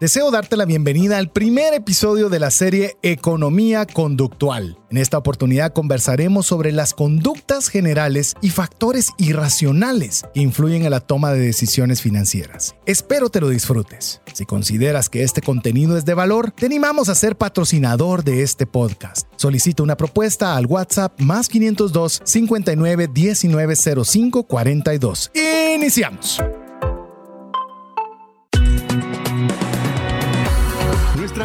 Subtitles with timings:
[0.00, 4.78] Deseo darte la bienvenida al primer episodio de la serie Economía Conductual.
[4.90, 11.00] En esta oportunidad conversaremos sobre las conductas generales y factores irracionales que influyen en la
[11.00, 12.76] toma de decisiones financieras.
[12.86, 14.22] Espero te lo disfrutes.
[14.32, 18.66] Si consideras que este contenido es de valor, te animamos a ser patrocinador de este
[18.66, 19.26] podcast.
[19.36, 25.30] Solicita una propuesta al WhatsApp más 502 59 19 05 42.
[25.76, 26.40] Iniciamos.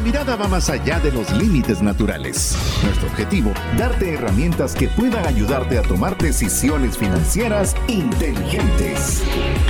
[0.05, 2.55] Mirada va más allá de los límites naturales.
[2.83, 9.23] Nuestro objetivo, darte herramientas que puedan ayudarte a tomar decisiones financieras inteligentes.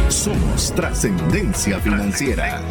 [0.10, 2.62] Somos trascendencia financiera.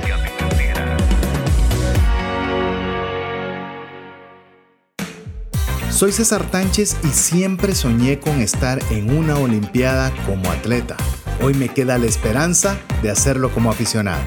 [5.88, 10.98] Soy César Tánchez y siempre soñé con estar en una Olimpiada como atleta.
[11.40, 14.20] Hoy me queda la esperanza de hacerlo como aficionado.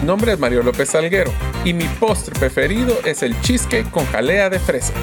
[0.00, 1.32] Mi nombre es Mario López Salguero
[1.64, 4.94] y mi postre preferido es el cheesecake con jalea de fresa.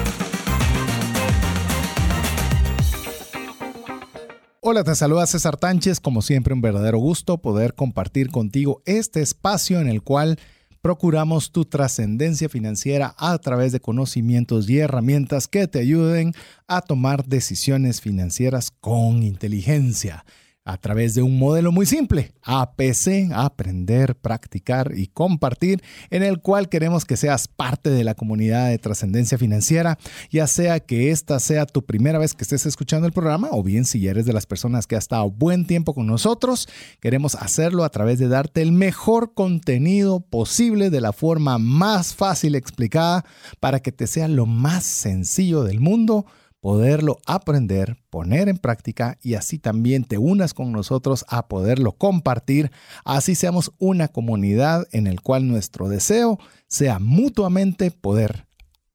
[4.60, 6.00] Hola, te saluda César Tánchez.
[6.00, 10.38] Como siempre, un verdadero gusto poder compartir contigo este espacio en el cual
[10.80, 16.32] procuramos tu trascendencia financiera a través de conocimientos y herramientas que te ayuden
[16.68, 20.24] a tomar decisiones financieras con inteligencia
[20.66, 26.68] a través de un modelo muy simple, APC, aprender, practicar y compartir, en el cual
[26.68, 29.96] queremos que seas parte de la comunidad de trascendencia financiera,
[30.28, 33.84] ya sea que esta sea tu primera vez que estés escuchando el programa o bien
[33.84, 36.68] si eres de las personas que ha estado buen tiempo con nosotros,
[37.00, 42.56] queremos hacerlo a través de darte el mejor contenido posible de la forma más fácil
[42.56, 43.24] explicada
[43.60, 46.26] para que te sea lo más sencillo del mundo
[46.60, 52.70] poderlo aprender, poner en práctica y así también te unas con nosotros a poderlo compartir.
[53.04, 58.46] Así seamos una comunidad en el cual nuestro deseo sea mutuamente poder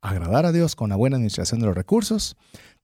[0.01, 2.35] agradar a Dios con la buena administración de los recursos,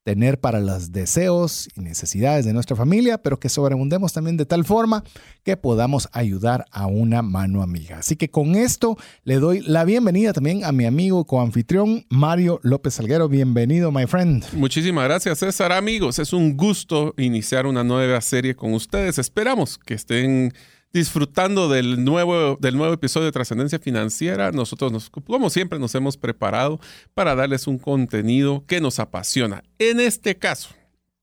[0.08, 4.64] tener para los deseos y necesidades de nuestra familia, pero que sobreabundemos también de tal
[4.64, 5.04] forma
[5.44, 7.98] que podamos ayudar a una mano amiga.
[7.98, 12.94] Así que con esto le doy la bienvenida también a mi amigo coanfitrión Mario López
[12.94, 13.28] Salguero.
[13.28, 14.46] Bienvenido, my friend.
[14.54, 15.74] Muchísimas gracias, César.
[15.74, 19.20] Amigos, es un gusto iniciar una nueva serie con ustedes.
[19.20, 20.54] Esperamos que estén
[20.94, 24.52] disfrutando del nuevo, del nuevo episodio de Trascendencia Financiera.
[24.52, 26.80] Nosotros, nos, como siempre, nos hemos preparado
[27.14, 29.64] para darles un contenido que nos apasiona.
[29.80, 30.70] En este caso,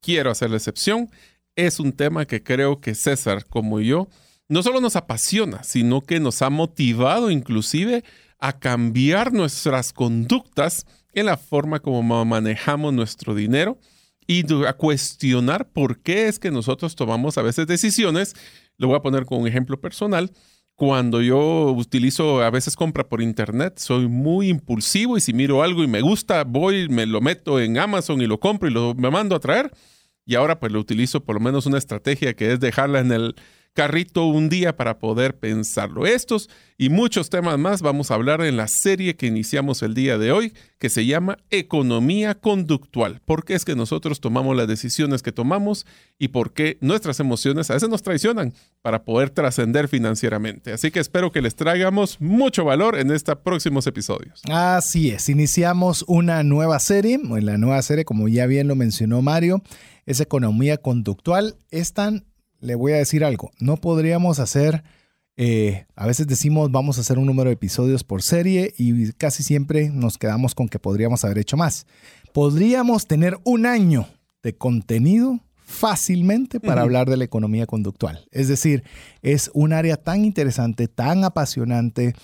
[0.01, 1.11] quiero hacer la excepción.
[1.57, 4.09] Es un tema que creo que César, como yo,
[4.49, 8.05] no solo nos apasiona, sino que nos ha motivado inclusive
[8.39, 13.79] a cambiar nuestras conductas en la forma como manejamos nuestro dinero
[14.27, 18.35] y a cuestionar por qué es que nosotros tomamos a veces decisiones
[18.79, 20.31] lo voy a poner con un ejemplo personal.
[20.77, 25.85] Cuando yo utilizo, a veces compra por internet, soy muy impulsivo y si miro algo
[25.85, 29.11] y me gusta, voy, me lo meto en Amazon y lo compro y lo me
[29.11, 29.71] mando a traer.
[30.27, 33.37] Y ahora pues lo utilizo por lo menos una estrategia que es dejarla en el
[33.75, 36.07] carrito un día para poder pensarlo.
[36.07, 36.49] Estos
[36.79, 40.33] y muchos temas más vamos a hablar en la serie que iniciamos el día de
[40.33, 43.21] hoy, que se llama Economía Conductual.
[43.25, 45.87] ¿Por qué es que nosotros tomamos las decisiones que tomamos
[46.19, 50.73] y por qué nuestras emociones a veces nos traicionan para poder trascender financieramente?
[50.73, 54.43] Así que espero que les traigamos mucho valor en estos próximos episodios.
[54.51, 57.15] Así es, iniciamos una nueva serie.
[57.15, 59.63] En la nueva serie, como ya bien lo mencionó Mario,
[60.07, 61.57] es Economía Conductual.
[61.71, 62.25] Es tan
[62.65, 64.83] le voy a decir algo, no podríamos hacer,
[65.37, 69.43] eh, a veces decimos vamos a hacer un número de episodios por serie y casi
[69.43, 71.87] siempre nos quedamos con que podríamos haber hecho más.
[72.33, 74.09] Podríamos tener un año
[74.43, 78.27] de contenido fácilmente para hablar de la economía conductual.
[78.31, 78.85] Es decir,
[79.23, 82.15] es un área tan interesante, tan apasionante,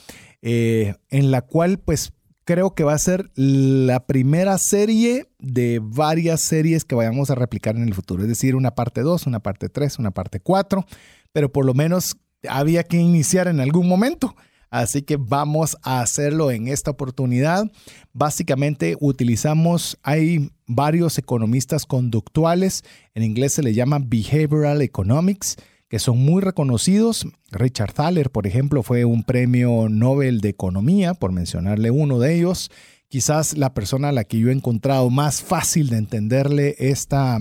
[0.43, 2.13] eh, en la cual pues
[2.51, 7.77] creo que va a ser la primera serie de varias series que vayamos a replicar
[7.77, 8.25] en el futuro.
[8.25, 10.85] Es decir, una parte 2, una parte 3, una parte 4,
[11.31, 12.17] pero por lo menos
[12.49, 14.35] había que iniciar en algún momento.
[14.69, 17.71] Así que vamos a hacerlo en esta oportunidad.
[18.13, 22.83] Básicamente utilizamos, hay varios economistas conductuales,
[23.15, 25.57] en inglés se le llama Behavioral Economics,
[25.91, 27.27] que son muy reconocidos.
[27.51, 32.71] Richard Thaler, por ejemplo, fue un premio Nobel de Economía, por mencionarle uno de ellos.
[33.09, 37.39] Quizás la persona a la que yo he encontrado más fácil de entenderle esta,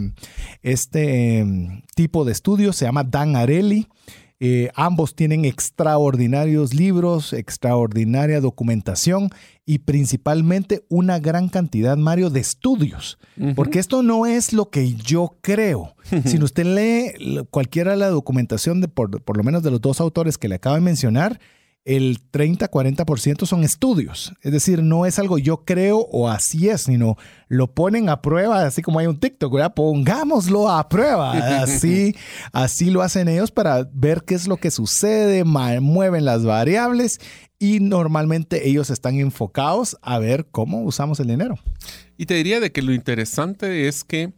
[0.64, 3.88] este em, tipo de estudios se llama Dan Arelli.
[4.42, 9.30] Eh, ambos tienen extraordinarios libros, extraordinaria documentación
[9.66, 13.20] y principalmente una gran cantidad, Mario, de estudios.
[13.56, 15.96] Porque esto no es lo que yo creo.
[16.26, 20.38] si usted lee cualquiera de la documentación, de por, lo menos de los dos autores
[20.38, 21.40] que le acabo de mencionar,
[21.90, 24.32] el 30-40% son estudios.
[24.44, 28.64] Es decir, no es algo yo creo o así es, sino lo ponen a prueba,
[28.64, 29.74] así como hay un TikTok, ¿verdad?
[29.74, 31.32] Pongámoslo a prueba.
[31.60, 32.16] Así,
[32.54, 37.20] así lo hacen ellos para ver qué es lo que sucede, mueven las variables
[37.58, 41.56] y normalmente ellos están enfocados a ver cómo usamos el dinero.
[42.18, 44.34] Y te diría de que lo interesante es que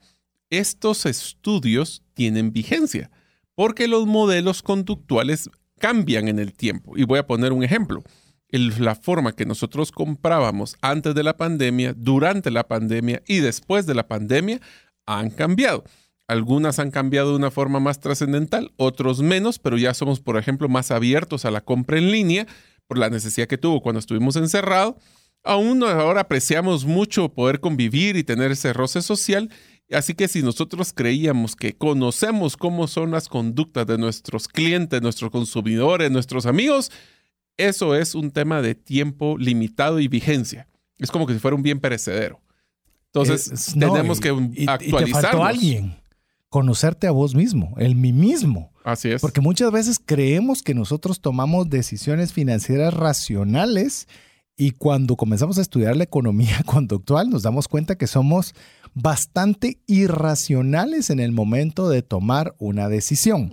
[0.50, 3.12] estos estudios tienen vigencia,
[3.56, 5.50] porque los modelos conductuales
[5.82, 6.94] cambian en el tiempo.
[6.96, 8.04] Y voy a poner un ejemplo.
[8.50, 13.96] la forma que nosotros comprábamos antes de la pandemia, durante la pandemia y después de
[13.96, 14.60] la pandemia
[15.06, 15.84] han cambiado.
[16.28, 20.70] Algunas han cambiado de una forma más trascendental, otros menos, pero ya somos, por ejemplo,
[20.70, 22.48] más abiertos a la compra en línea
[22.88, 24.96] por la necesidad que tuvo cuando estuvimos encerrados.
[25.44, 29.50] Aún ahora apreciamos mucho poder convivir y tener ese roce social
[29.92, 35.32] Así que si nosotros creíamos que conocemos cómo son las conductas de nuestros clientes, nuestros
[35.32, 36.92] consumidores, nuestros amigos,
[37.58, 40.68] eso es un tema de tiempo limitado y vigencia.
[40.98, 42.40] Es como que si fuera un bien perecedero.
[43.08, 44.30] Entonces, tenemos que
[44.68, 45.48] actualizarnos.
[45.48, 45.96] alguien.
[46.50, 48.72] Conocerte a vos mismo, el mí mismo.
[48.84, 49.22] Así es.
[49.22, 54.08] Porque muchas veces creemos que nosotros tomamos decisiones financieras racionales
[54.58, 58.54] y cuando comenzamos a estudiar la economía conductual nos damos cuenta que somos
[58.94, 63.52] bastante irracionales en el momento de tomar una decisión.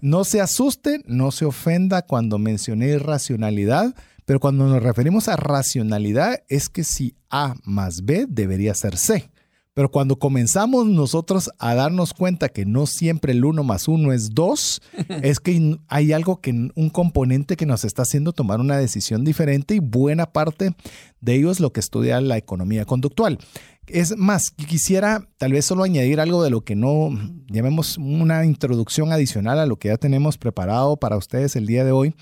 [0.00, 3.94] No se asuste, no se ofenda cuando mencioné irracionalidad,
[4.24, 9.30] pero cuando nos referimos a racionalidad es que si A más B debería ser C.
[9.76, 14.30] Pero cuando comenzamos nosotros a darnos cuenta que no siempre el 1 más 1 es
[14.30, 14.82] 2,
[15.22, 19.74] es que hay algo que, un componente que nos está haciendo tomar una decisión diferente
[19.74, 20.74] y buena parte
[21.20, 23.38] de ello es lo que estudia la economía conductual.
[23.88, 27.10] Es más, quisiera tal vez solo añadir algo de lo que no
[27.46, 31.92] llamemos una introducción adicional a lo que ya tenemos preparado para ustedes el día de
[31.92, 32.14] hoy.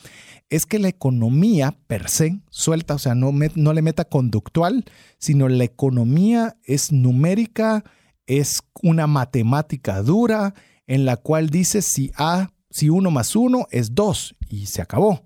[0.51, 4.85] Es que la economía per se, suelta, o sea, no, no le meta conductual,
[5.19, 7.83] sino la economía es numérica,
[8.27, 10.55] es una matemática dura
[10.87, 15.25] en la cual dice si A, si uno más uno es dos y se acabó.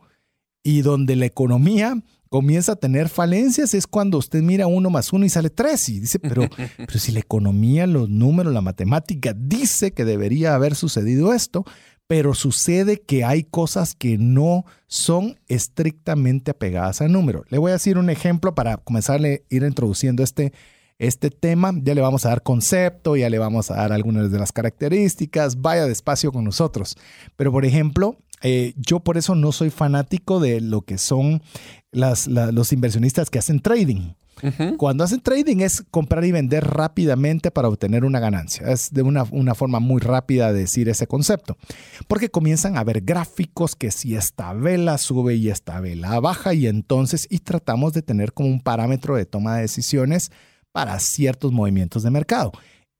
[0.62, 5.24] Y donde la economía comienza a tener falencias es cuando usted mira uno más uno
[5.24, 9.92] y sale tres y dice, pero, pero si la economía, los números, la matemática dice
[9.92, 11.64] que debería haber sucedido esto,
[12.08, 17.44] pero sucede que hay cosas que no son estrictamente apegadas al número.
[17.50, 20.54] Le voy a decir un ejemplo para comenzar a ir introduciendo este,
[20.98, 21.72] este tema.
[21.82, 25.60] Ya le vamos a dar concepto, ya le vamos a dar algunas de las características.
[25.60, 26.96] Vaya despacio con nosotros.
[27.36, 31.42] Pero, por ejemplo, eh, yo por eso no soy fanático de lo que son
[31.90, 34.12] los inversionistas que hacen trading.
[34.76, 38.70] Cuando hacen trading es comprar y vender rápidamente para obtener una ganancia.
[38.70, 41.56] Es de una, una, forma muy rápida de decir ese concepto.
[42.06, 46.66] Porque comienzan a ver gráficos que si esta vela sube y esta vela baja y
[46.66, 50.30] entonces y tratamos de tener como un parámetro de toma de decisiones
[50.72, 52.52] para ciertos movimientos de mercado.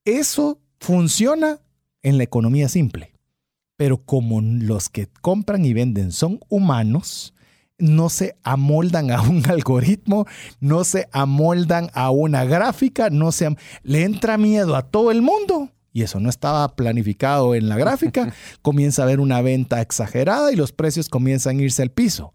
[0.05, 1.61] Eso funciona
[2.03, 3.13] en la economía simple.
[3.79, 7.33] Pero como los que compran y venden son humanos,
[7.79, 10.27] no se amoldan a un algoritmo,
[10.59, 15.71] no se amoldan a una gráfica, no se le entra miedo a todo el mundo.
[15.93, 18.35] Y eso no estaba planificado en la gráfica.
[18.63, 22.33] Comienza a haber una venta exagerada y los precios comienzan a irse al piso.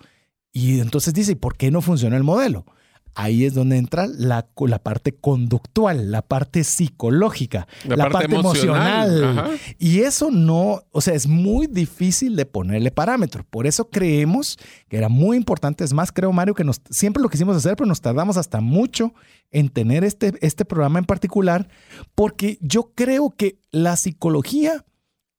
[0.54, 2.66] Y entonces dice, ¿por qué no funciona el modelo?
[3.16, 9.60] Ahí es donde entra la, la parte conductual, la parte psicológica, la, parte, emocional.
[9.78, 13.46] Y eso no, o sea, es muy difícil de ponerle parámetros.
[13.50, 14.58] Por eso creemos
[14.90, 15.84] que era muy importante.
[15.84, 19.14] Es más, creo, Mario, que nos, siempre lo quisimos hacer, pero nos tardamos hasta mucho
[19.52, 21.68] en tener este, este programa en particular,
[22.16, 24.84] porque yo creo que la psicología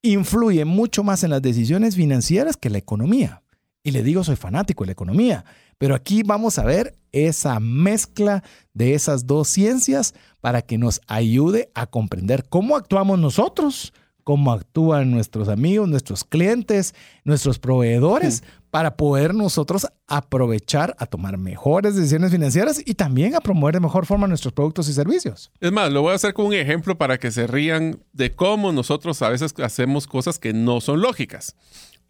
[0.02, 3.42] influye mucho más en las decisiones financieras que la economía.
[3.82, 5.44] Y le digo, soy fanático de la economía,
[5.78, 11.70] pero aquí vamos a ver esa mezcla de esas dos ciencias para que nos ayude
[11.74, 13.92] a comprender cómo actuamos nosotros,
[14.24, 21.94] cómo actúan nuestros amigos, nuestros clientes, nuestros proveedores, para poder nosotros aprovechar a tomar mejores
[21.94, 25.52] decisiones financieras y también a promover de mejor forma nuestros productos y servicios.
[25.60, 28.72] Es más, lo voy a hacer con un ejemplo para que se rían de cómo
[28.72, 31.54] nosotros a veces hacemos cosas que no son lógicas.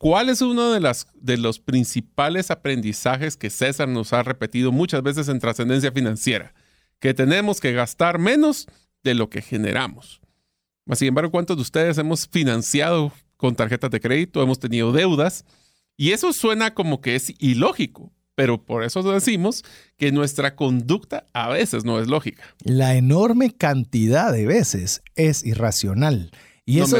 [0.04, 5.38] ¿Cuál es uno de, los principales aprendizajes que César nos ha repetido muchas veces en
[5.38, 6.52] trascendencia financiera?
[6.98, 8.66] Que tenemos que gastar menos
[9.02, 10.20] de lo que generamos.
[10.92, 14.42] Sin embargo, ¿cuántos de ustedes hemos financiado con tarjetas de crédito?
[14.42, 15.46] Hemos tenido deudas.
[15.96, 19.64] Y eso suena como que es ilógico, pero por eso decimos
[19.96, 22.44] que nuestra conducta a veces no es lógica.
[22.62, 26.30] La enorme cantidad de veces es irracional.
[26.66, 26.96] Y eso,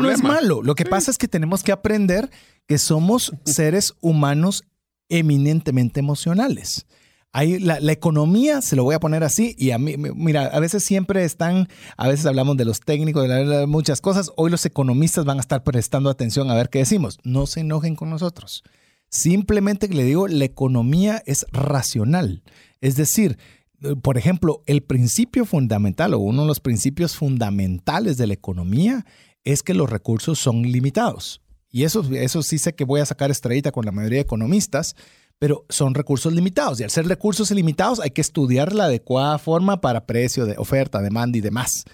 [0.00, 0.62] no es malo.
[0.62, 2.30] Lo que pasa es que tenemos que aprender
[2.66, 4.64] que somos seres humanos
[5.08, 6.86] eminentemente emocionales.
[7.32, 10.60] Ahí la, la, economía, se lo voy a poner así, y a mí, mira, a
[10.60, 15.24] veces siempre están, a veces hablamos de los técnicos, de muchas cosas, hoy los economistas
[15.24, 17.18] van a estar prestando atención a ver qué decimos.
[17.24, 18.62] No se enojen con nosotros.
[19.08, 22.44] Simplemente le digo, la economía es racional.
[22.80, 23.36] Es decir,
[24.02, 29.04] por ejemplo, el principio fundamental o uno de los principios fundamentales de la economía
[29.44, 31.40] es que los recursos son limitados.
[31.70, 34.94] Y eso, eso sí sé que voy a sacar estrellita con la mayoría de economistas,
[35.38, 36.80] pero son recursos limitados.
[36.80, 41.02] Y al ser recursos limitados hay que estudiar la adecuada forma para precio, de oferta,
[41.02, 41.84] demanda y demás.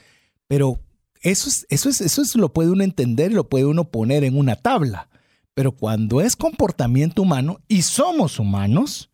[0.47, 0.80] Pero
[1.23, 4.25] eso es, eso es, eso es, lo puede uno entender y lo puede uno poner
[4.25, 5.09] en una tabla.
[5.54, 9.11] Pero cuando es comportamiento humano y somos humanos,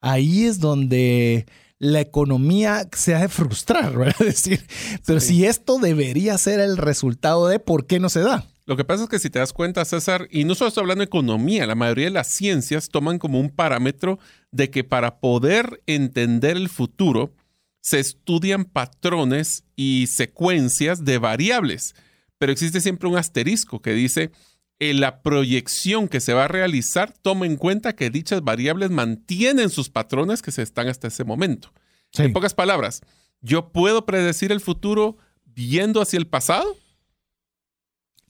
[0.00, 1.46] ahí es donde
[1.80, 4.14] la economía se ha de frustrar, ¿verdad?
[4.20, 4.64] Es decir,
[5.04, 8.44] pero si esto debería ser el resultado de por qué no se da.
[8.66, 11.00] Lo que pasa es que si te das cuenta, César, y no solo estoy hablando
[11.00, 14.20] de economía, la mayoría de las ciencias toman como un parámetro
[14.52, 17.34] de que para poder entender el futuro
[17.80, 21.94] se estudian patrones y secuencias de variables,
[22.38, 24.30] pero existe siempre un asterisco que dice
[24.80, 29.68] en la proyección que se va a realizar toma en cuenta que dichas variables mantienen
[29.68, 31.72] sus patrones que se están hasta ese momento.
[32.16, 33.02] En pocas palabras,
[33.40, 36.76] yo puedo predecir el futuro viendo hacia el pasado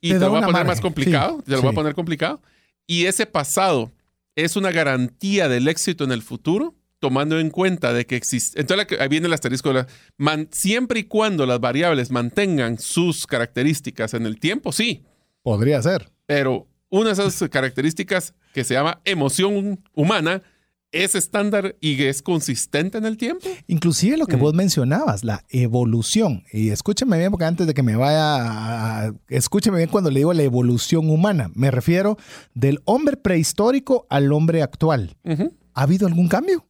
[0.00, 2.42] y te, lo voy a poner más complicado, te lo voy a poner complicado.
[2.86, 3.92] Y ese pasado
[4.34, 8.60] es una garantía del éxito en el futuro, tomando en cuenta de que existe.
[8.60, 9.72] Entonces ahí viene el asterisco.
[9.72, 9.86] De
[10.18, 15.04] la, siempre y cuando las variables mantengan sus características en el tiempo, sí.
[15.42, 16.10] Podría ser.
[16.30, 20.42] Pero una de esas características que se llama emoción humana
[20.92, 23.48] es estándar y es consistente en el tiempo.
[23.66, 26.44] Inclusive lo que vos mencionabas, la evolución.
[26.52, 30.32] Y escúcheme bien, porque antes de que me vaya, a, escúcheme bien cuando le digo
[30.32, 31.50] la evolución humana.
[31.54, 32.16] Me refiero
[32.54, 35.16] del hombre prehistórico al hombre actual.
[35.74, 36.64] ¿Ha habido algún cambio?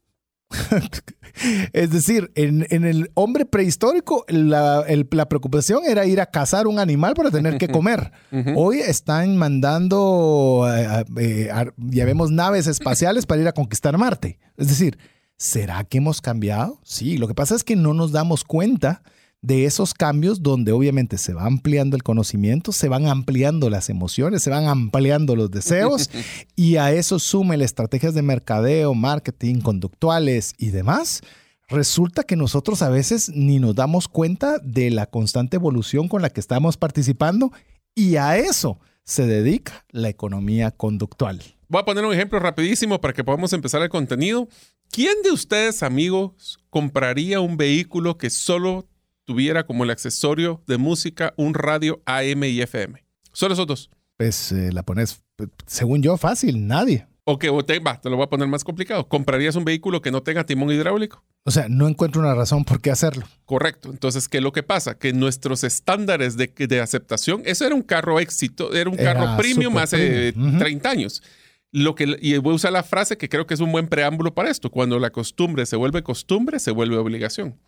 [1.73, 4.85] es decir, en, el hombre prehistórico la,
[5.28, 8.12] preocupación era ir a cazar un animal para tener que comer.
[8.57, 14.38] Hoy están mandando, eh, eh, ya vemos naves espaciales para ir a conquistar Marte.
[14.57, 14.99] Es decir,
[15.37, 16.80] ¿será que hemos cambiado?
[16.85, 19.02] Sí, lo que pasa es que no nos damos cuenta
[19.43, 24.43] de esos cambios donde obviamente se va ampliando el conocimiento, se van ampliando las emociones,
[24.43, 26.11] se van ampliando los deseos
[26.57, 31.23] y a eso sume estrategias de mercadeo, marketing, conductuales y demás.
[31.69, 36.31] Resulta que nosotros a veces ni nos damos cuenta de la constante evolución con la
[36.31, 37.53] que estamos participando
[37.95, 41.43] y a eso se dedica la economía conductual.
[41.69, 44.49] Voy a poner un ejemplo rapidísimo para que podamos empezar el contenido.
[44.91, 48.89] ¿Quién de ustedes, amigos, compraría un vehículo que solo
[49.31, 53.05] tuviera como el accesorio de música un radio AM y FM?
[53.33, 53.89] Solo esos dos.
[54.17, 55.23] Pues eh, la pones,
[55.67, 57.07] según yo, fácil, nadie.
[57.23, 59.07] O que te, va, te lo voy a poner más complicado.
[59.07, 61.23] ¿Comprarías un vehículo que no tenga timón hidráulico?
[61.45, 63.25] O sea, no encuentro una razón por qué hacerlo.
[63.45, 63.91] Correcto.
[63.91, 64.99] Entonces, ¿qué es lo que pasa?
[64.99, 69.77] Que nuestros estándares de, de aceptación, eso era un carro éxito, era un carro premium
[69.79, 71.23] hace 30 años.
[71.71, 74.35] Lo que, y voy a usar la frase que creo que es un buen preámbulo
[74.35, 74.73] para esto.
[74.73, 77.61] Cuando la costumbre se vuelve costumbre, se vuelve obligación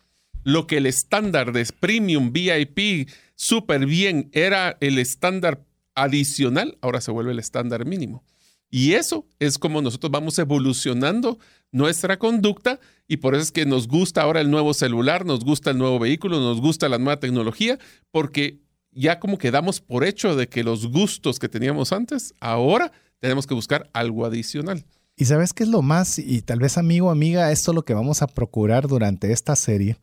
[0.43, 5.63] lo que el estándar de premium VIP súper bien era el estándar
[5.95, 8.23] adicional, ahora se vuelve el estándar mínimo.
[8.69, 11.37] Y eso es como nosotros vamos evolucionando
[11.71, 15.69] nuestra conducta y por eso es que nos gusta ahora el nuevo celular, nos gusta
[15.69, 17.77] el nuevo vehículo, nos gusta la nueva tecnología,
[18.09, 22.91] porque ya como que damos por hecho de que los gustos que teníamos antes, ahora
[23.19, 24.83] tenemos que buscar algo adicional.
[25.15, 27.93] Y sabes qué es lo más, y tal vez amigo, amiga, esto es lo que
[27.93, 29.97] vamos a procurar durante esta serie,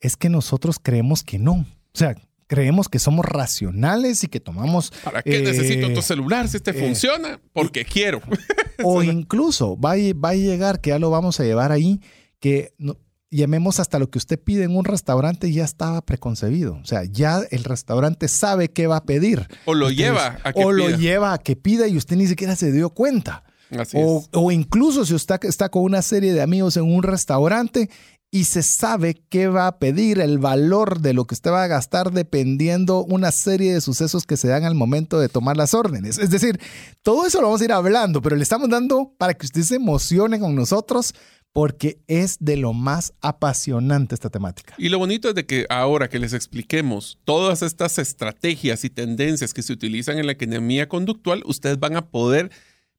[0.00, 1.52] es que nosotros creemos que no.
[1.52, 2.14] O sea,
[2.46, 4.92] creemos que somos racionales y que tomamos...
[5.02, 7.40] ¿Para qué necesito tu eh, celular si este eh, funciona?
[7.52, 8.20] Porque quiero.
[8.84, 12.00] o incluso va a, va a, llegar, que ya lo vamos a llevar ahí,
[12.40, 12.74] que
[13.30, 16.78] llamemos hasta lo que usted pide en un restaurante ya estaba preconcebido.
[16.82, 19.46] O sea, ya el restaurante sabe qué va a pedir.
[19.64, 22.56] O lo lleva a que O lo lleva a que pida y usted ni siquiera
[22.56, 23.44] se dio cuenta.
[23.94, 27.90] o, o, incluso si usted está con una serie de amigos en un restaurante
[28.36, 31.68] y se sabe qué va a pedir, el valor de lo que usted va a
[31.68, 36.18] gastar dependiendo una serie de sucesos que se dan al momento de tomar las órdenes.
[36.18, 36.60] Es decir,
[37.02, 39.76] todo eso lo vamos a ir hablando, pero le estamos dando para que usted se
[39.76, 41.14] emocione con nosotros
[41.54, 44.74] porque es de lo más apasionante esta temática.
[44.76, 49.54] Y lo bonito es de que ahora que les expliquemos todas estas estrategias y tendencias
[49.54, 52.50] que se utilizan en la economía conductual, ustedes van a poder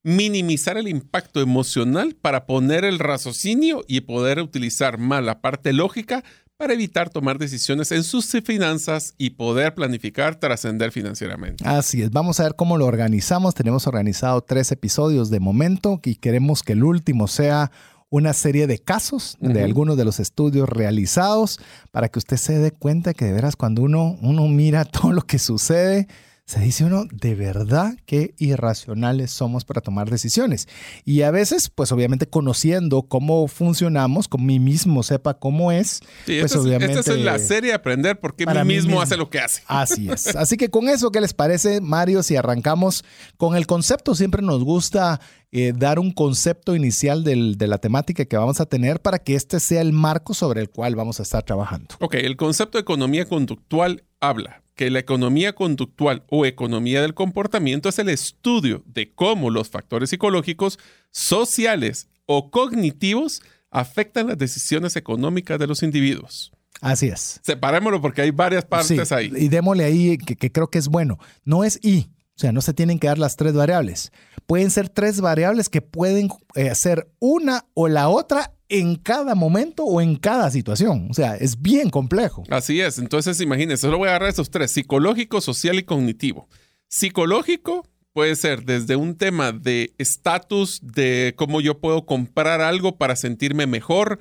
[0.08, 6.24] minimizar el impacto emocional para poner el raciocinio y poder utilizar más la parte lógica
[6.56, 11.62] para evitar tomar decisiones en sus finanzas y poder planificar, trascender financieramente.
[11.68, 13.54] Así es, vamos a ver cómo lo organizamos.
[13.54, 17.70] Tenemos organizado tres episodios de momento y queremos que el último sea
[18.10, 21.60] una serie de casos de algunos de los estudios realizados
[21.92, 25.24] para que usted se dé cuenta que de veras cuando uno, uno mira todo lo
[25.24, 26.08] que sucede,
[26.48, 30.70] se dice uno, de verdad qué irracionales somos para tomar decisiones.
[31.04, 36.56] Y a veces, pues obviamente conociendo cómo funcionamos, con mí mismo sepa cómo es, pues
[36.56, 37.00] obviamente...
[37.00, 39.62] Esta es la serie aprender por qué mí mismo, hace lo que hace.
[39.68, 40.28] Así es.
[40.38, 42.24] Así que con eso, ¿qué les parece, Mario?
[42.24, 43.04] Si arrancamos
[43.36, 45.20] con el concepto, siempre nos gusta
[45.52, 49.60] eh, dar un concepto inicial de la temática que vamos a tener para que este
[49.60, 51.96] sea el marco sobre el cual vamos a estar trabajando.
[52.00, 57.90] Ok, el concepto de economía conductual habla que la economía conductual o economía del comportamiento
[57.90, 60.80] es el estudio de cómo los factores psicológicos,
[61.12, 63.42] sociales o cognitivos
[63.72, 66.54] afectan las decisiones económicas de los individuos.
[66.80, 67.40] Así es.
[67.44, 69.34] Separémoslo porque hay varias partes ahí.
[69.36, 71.18] Y démosle ahí que, creo que es bueno.
[71.44, 74.12] No es y, o sea, no se tienen que dar las tres variables.
[74.46, 79.84] Pueden ser tres variables que pueden eh, ser una o la otra en cada momento
[79.84, 81.08] o en cada situación.
[81.10, 82.44] O sea, es bien complejo.
[82.50, 82.98] Así es.
[82.98, 86.48] Entonces, imagínense, solo voy a agarrar estos tres, psicológico, social y cognitivo.
[86.90, 93.16] Psicológico puede ser desde un tema de estatus, de cómo yo puedo comprar algo para
[93.16, 94.20] sentirme mejor.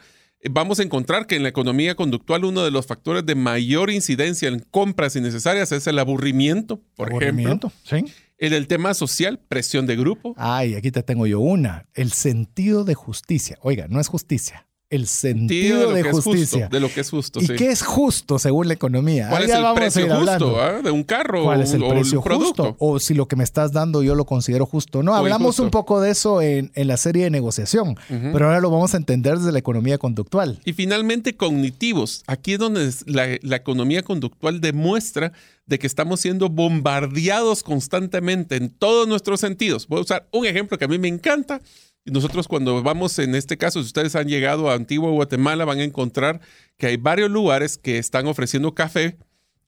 [0.50, 4.48] Vamos a encontrar que en la economía conductual uno de los factores de mayor incidencia
[4.48, 8.10] en compras innecesarias es el aburrimiento, por aburrimiento, ejemplo.
[8.12, 8.25] Sí.
[8.38, 10.34] En el tema social, presión de grupo.
[10.36, 11.86] Ay, aquí te tengo yo una.
[11.94, 13.58] El sentido de justicia.
[13.62, 14.66] Oiga, no es justicia.
[14.88, 16.68] El sentido de, justicia.
[16.68, 17.40] de lo que es justo.
[17.42, 19.28] ¿Y qué es justo según la economía?
[19.30, 22.76] ¿Cuál es el precio justo ah, de un carro ¿Cuál es el precio justo?
[22.78, 25.02] O si lo que me estás dando yo lo considero justo.
[25.02, 28.94] No, hablamos un poco de eso en, la serie de negociación, pero ahora lo vamos
[28.94, 30.60] a entender desde la economía conductual.
[30.64, 32.22] Y finalmente, cognitivos.
[32.28, 35.32] Aquí es donde la, la economía conductual demuestra
[35.66, 39.86] de que estamos siendo bombardeados constantemente en todos nuestros sentidos.
[39.88, 41.60] Voy a usar un ejemplo que a mí me encanta.
[42.04, 45.84] Nosotros cuando vamos, en este caso, si ustedes han llegado a Antigua Guatemala, van a
[45.84, 46.40] encontrar
[46.76, 49.18] que hay varios lugares que están ofreciendo café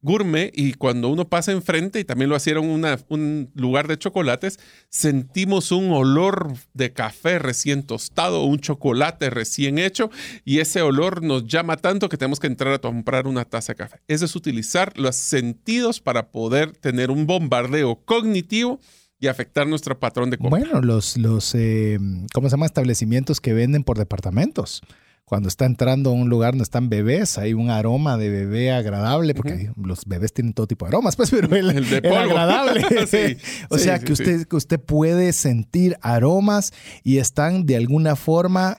[0.01, 4.59] gourmet y cuando uno pasa enfrente, y también lo hicieron un lugar de chocolates,
[4.89, 10.11] sentimos un olor de café recién tostado, un chocolate recién hecho,
[10.45, 13.77] y ese olor nos llama tanto que tenemos que entrar a comprar una taza de
[13.77, 14.01] café.
[14.09, 18.81] Eso es utilizar los sentidos para poder tener un bombardeo cognitivo
[19.21, 20.61] y afectar nuestro patrón de compra.
[20.61, 21.99] Bueno, los, los eh,
[22.33, 22.67] ¿cómo se llama?
[22.67, 24.83] Establecimientos que venden por departamentos
[25.29, 29.35] cuando está entrando a un lugar donde están bebés, hay un aroma de bebé agradable,
[29.35, 32.83] porque los bebés tienen todo tipo de aromas, pues, pero el, el, agradable.
[33.69, 36.73] o sea, que, usted, que usted puede sentir aromas
[37.05, 38.79] y están de alguna forma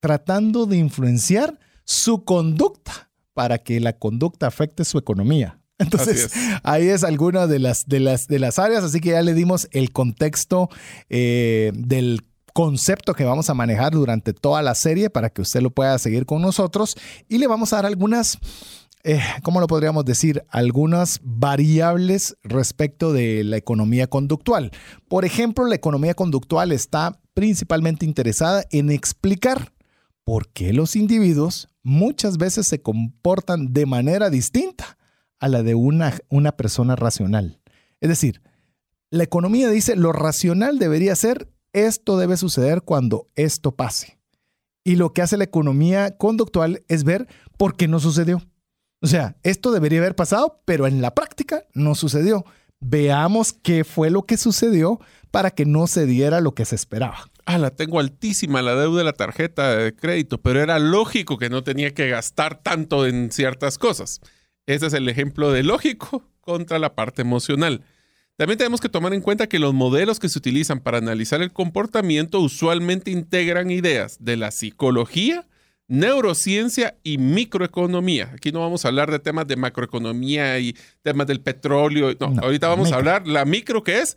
[0.00, 5.60] tratando de influenciar su conducta para que la conducta afecte su economía.
[5.78, 6.32] Entonces,
[6.64, 9.68] ahí es alguna de las, de, las, de las áreas, así que ya le dimos
[9.70, 10.70] el contexto
[11.08, 12.22] eh, del
[12.54, 16.24] concepto que vamos a manejar durante toda la serie para que usted lo pueda seguir
[16.24, 16.96] con nosotros
[17.28, 18.38] y le vamos a dar algunas,
[19.02, 20.44] eh, ¿cómo lo podríamos decir?
[20.48, 24.70] Algunas variables respecto de la economía conductual.
[25.08, 29.72] Por ejemplo, la economía conductual está principalmente interesada en explicar
[30.22, 34.96] por qué los individuos muchas veces se comportan de manera distinta
[35.40, 37.60] a la de una, una persona racional.
[38.00, 38.42] Es decir,
[39.10, 44.18] la economía dice lo racional debería ser esto debe suceder cuando esto pase.
[44.84, 47.26] Y lo que hace la economía conductual es ver
[47.58, 48.40] por qué no sucedió.
[49.02, 52.44] O sea, esto debería haber pasado, pero en la práctica no sucedió.
[52.80, 57.30] Veamos qué fue lo que sucedió para que no se diera lo que se esperaba.
[57.46, 61.50] Ah, la tengo altísima la deuda de la tarjeta de crédito, pero era lógico que
[61.50, 64.20] no tenía que gastar tanto en ciertas cosas.
[64.66, 67.84] Ese es el ejemplo de lógico contra la parte emocional.
[68.36, 71.52] También tenemos que tomar en cuenta que los modelos que se utilizan para analizar el
[71.52, 75.46] comportamiento usualmente integran ideas de la psicología,
[75.86, 78.32] neurociencia y microeconomía.
[78.34, 82.12] Aquí no vamos a hablar de temas de macroeconomía y temas del petróleo.
[82.18, 84.16] No, ahorita vamos a hablar la micro que es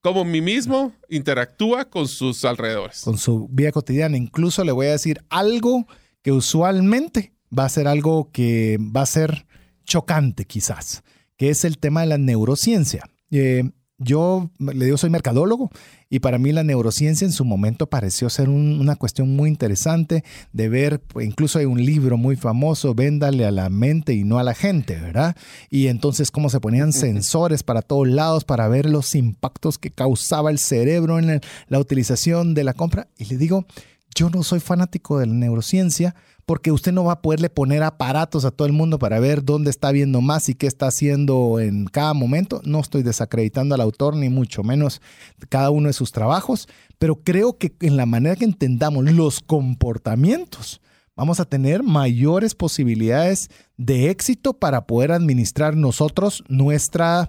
[0.00, 3.02] cómo mí mismo interactúa con sus alrededores.
[3.02, 4.16] Con su vida cotidiana.
[4.16, 5.86] Incluso le voy a decir algo
[6.22, 9.46] que usualmente va a ser algo que va a ser
[9.84, 11.02] chocante quizás,
[11.36, 13.04] que es el tema de la neurociencia.
[13.30, 15.70] Eh, yo le digo, soy mercadólogo
[16.08, 20.68] y para mí la neurociencia en su momento pareció ser una cuestión muy interesante de
[20.68, 24.44] ver, pues, incluso hay un libro muy famoso, Véndale a la mente y no a
[24.44, 25.36] la gente, ¿verdad?
[25.68, 30.52] Y entonces cómo se ponían sensores para todos lados para ver los impactos que causaba
[30.52, 33.08] el cerebro en la utilización de la compra.
[33.18, 33.66] Y le digo,
[34.14, 36.14] yo no soy fanático de la neurociencia
[36.48, 39.68] porque usted no va a poderle poner aparatos a todo el mundo para ver dónde
[39.68, 42.62] está viendo más y qué está haciendo en cada momento.
[42.64, 45.02] No estoy desacreditando al autor, ni mucho menos
[45.50, 46.66] cada uno de sus trabajos,
[46.98, 50.80] pero creo que en la manera que entendamos los comportamientos,
[51.14, 57.28] vamos a tener mayores posibilidades de éxito para poder administrar nosotros nuestra,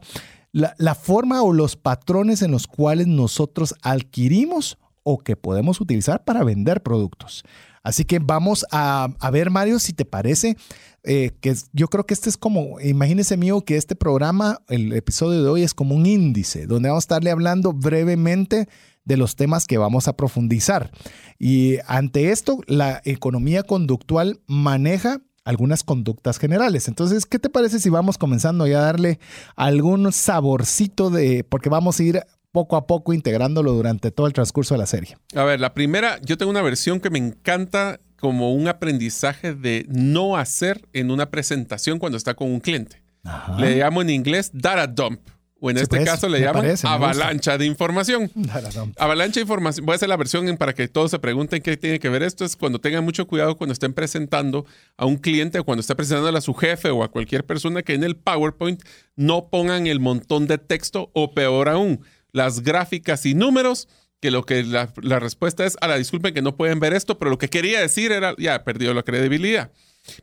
[0.54, 6.24] la, la forma o los patrones en los cuales nosotros adquirimos o que podemos utilizar
[6.24, 7.44] para vender productos.
[7.84, 10.58] Así que vamos a, ver, Mario, si te parece,
[11.04, 15.44] eh, que yo creo que este es como, imagínese mío que este programa, el episodio
[15.44, 18.68] de hoy es como un índice, donde vamos a estarle hablando brevemente
[19.06, 20.92] de los temas que vamos a profundizar.
[21.40, 26.88] Y ante esto, la economía conductual maneja algunas conductas generales.
[26.88, 29.20] Entonces, ¿qué te parece si vamos comenzando ya a darle
[29.56, 34.74] algún saborcito de, porque vamos a ir poco a poco integrándolo durante todo el transcurso
[34.74, 35.18] de la serie.
[35.36, 39.86] A ver, la primera, yo tengo una versión que me encanta como un aprendizaje de
[39.90, 43.02] no hacer en una presentación cuando está con un cliente.
[43.58, 45.22] Le llamo en inglés data dump.
[45.62, 48.32] O en este pues, caso le llaman avalancha de información.
[48.98, 49.86] Avalancha de información.
[49.86, 52.46] Voy a hacer la versión para que todos se pregunten qué tiene que ver esto.
[52.46, 56.38] Es cuando tengan mucho cuidado cuando estén presentando a un cliente o cuando esté presentando
[56.38, 58.82] a su jefe o a cualquier persona que en el PowerPoint
[59.18, 63.88] no pongan el montón de texto o peor aún, las gráficas y números,
[64.20, 64.88] que lo que la,
[65.20, 68.12] respuesta es, a la disculpen que no pueden ver esto, pero lo que quería decir
[68.12, 69.72] era, ya, perdió la credibilidad.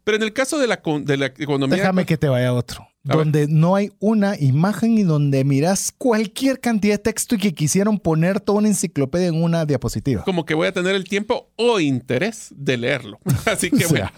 [0.05, 1.77] Pero en el caso de la, de la economía...
[1.77, 2.89] Déjame que te vaya a otro.
[3.03, 8.01] donde no hay una imagen y donde miras cualquier cantidad de texto y que quisieron
[8.01, 10.25] poner toda una enciclopedia en una diapositiva.
[10.25, 13.21] Como que voy a tener el tiempo o interés de leerlo.
[13.47, 14.11] Así que bueno,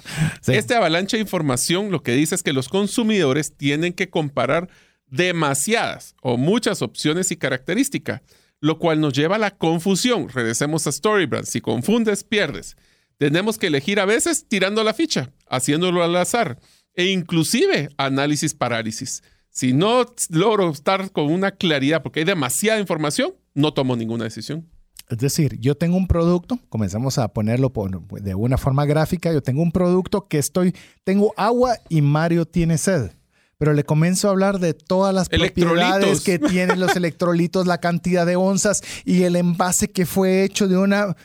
[0.47, 4.69] este avalancha de información lo que dice es que los consumidores tienen que comparar
[5.11, 8.23] demasiadas o muchas opciones y características,
[8.61, 10.29] lo cual nos lleva a la confusión.
[10.29, 11.47] Regresemos a Storybrand.
[11.47, 12.77] Si confundes, pierdes.
[13.17, 16.59] Tenemos que elegir a veces tirando la ficha, haciéndolo al azar
[16.95, 19.23] e inclusive análisis parálisis.
[19.51, 24.69] Si no logro estar con una claridad porque hay demasiada información, no tomo ninguna decisión.
[25.09, 27.73] Es decir, yo tengo un producto, comenzamos a ponerlo
[28.21, 32.77] de una forma gráfica, yo tengo un producto que estoy, tengo agua y Mario tiene
[32.77, 33.13] sed
[33.59, 38.25] pero le comienzo a hablar de todas las propiedades que tienen los electrolitos, la cantidad
[38.25, 41.17] de onzas y el envase que fue hecho de una...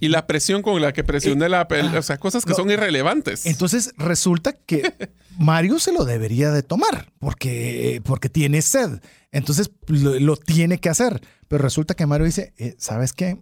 [0.00, 1.66] Y la presión con la que presioné la...
[1.98, 3.46] o sea, cosas que son irrelevantes.
[3.46, 4.92] Entonces resulta que
[5.38, 9.00] Mario se lo debería de tomar porque, porque tiene sed.
[9.32, 11.20] Entonces lo, tiene que hacer.
[11.48, 13.38] Pero resulta que Mario dice, eh, ¿sabes qué?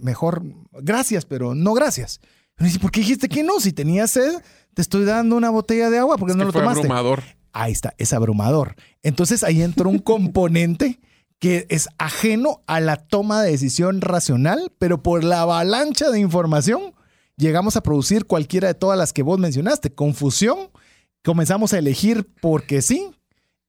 [0.00, 2.20] mejor, gracias, pero no gracias.
[2.58, 3.60] Y dice, ¿por qué dijiste que no?
[3.60, 4.34] Si tenía sed,
[4.74, 6.80] te estoy dando una botella de agua porque no lo fue tomaste.
[6.80, 8.76] Abrumador ahí está, es abrumador.
[9.02, 11.00] Entonces ahí entra un componente
[11.38, 16.94] que es ajeno a la toma de decisión racional, pero por la avalancha de información
[17.36, 19.94] llegamos a producir cualquiera de todas las que vos mencionaste.
[19.94, 20.70] Confusión,
[21.24, 23.10] comenzamos a elegir porque sí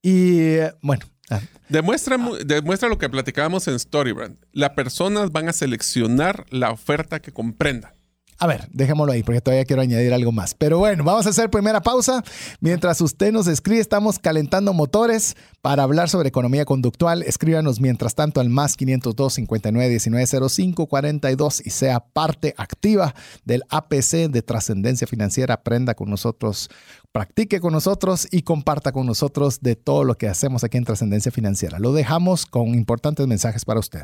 [0.02, 1.06] y bueno.
[1.30, 1.42] Ah.
[1.68, 4.38] Demuestra, demuestra lo que platicábamos en Storybrand.
[4.52, 7.94] Las personas van a seleccionar la oferta que comprenda.
[8.41, 10.54] A ver, dejémoslo ahí porque todavía quiero añadir algo más.
[10.54, 12.23] Pero bueno, vamos a hacer primera pausa.
[12.62, 17.21] Mientras usted nos escribe, estamos calentando motores para hablar sobre economía conductual.
[17.23, 23.63] Escríbanos mientras tanto al más 502 59 19 05 42 y sea parte activa del
[23.69, 25.56] APC de trascendencia financiera.
[25.56, 26.69] Aprenda con nosotros,
[27.12, 31.32] practique con nosotros y comparta con nosotros de todo lo que hacemos aquí en Trascendencia
[31.32, 31.78] Financiera.
[31.78, 34.04] Lo dejamos con importantes mensajes para usted.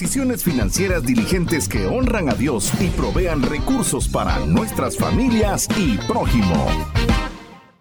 [0.00, 6.54] Decisiones financieras diligentes que honran a Dios y provean recursos para nuestras familias y prójimo.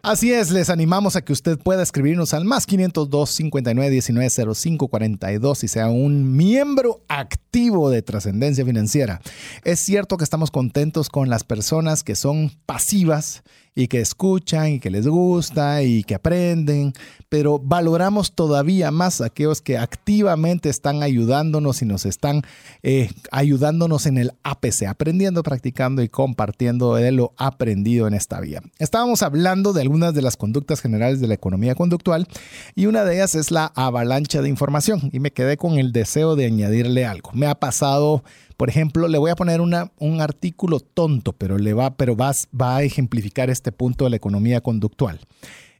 [0.03, 4.87] Así es, les animamos a que usted pueda escribirnos al más 502 59 19 05
[4.89, 9.21] 42 y sea un miembro activo de trascendencia financiera.
[9.63, 13.43] Es cierto que estamos contentos con las personas que son pasivas
[13.79, 16.91] y que escuchan y que les gusta y que aprenden,
[17.29, 22.41] pero valoramos todavía más aquellos que activamente están ayudándonos y nos están
[22.83, 28.61] eh, ayudándonos en el APC, aprendiendo, practicando y compartiendo de lo aprendido en esta vía.
[28.79, 32.27] Estábamos hablando de algunas de las conductas generales de la economía conductual
[32.75, 36.35] y una de ellas es la avalancha de información y me quedé con el deseo
[36.35, 37.31] de añadirle algo.
[37.31, 38.25] Me ha pasado
[38.59, 42.75] por ejemplo, le voy a poner un artículo tonto, pero, le va, pero va, va
[42.75, 45.21] a ejemplificar este punto de la economía conductual.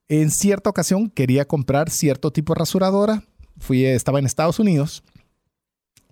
[0.07, 3.23] En cierta ocasión quería comprar cierto tipo de rasuradora.
[3.57, 5.03] Fui, estaba en Estados Unidos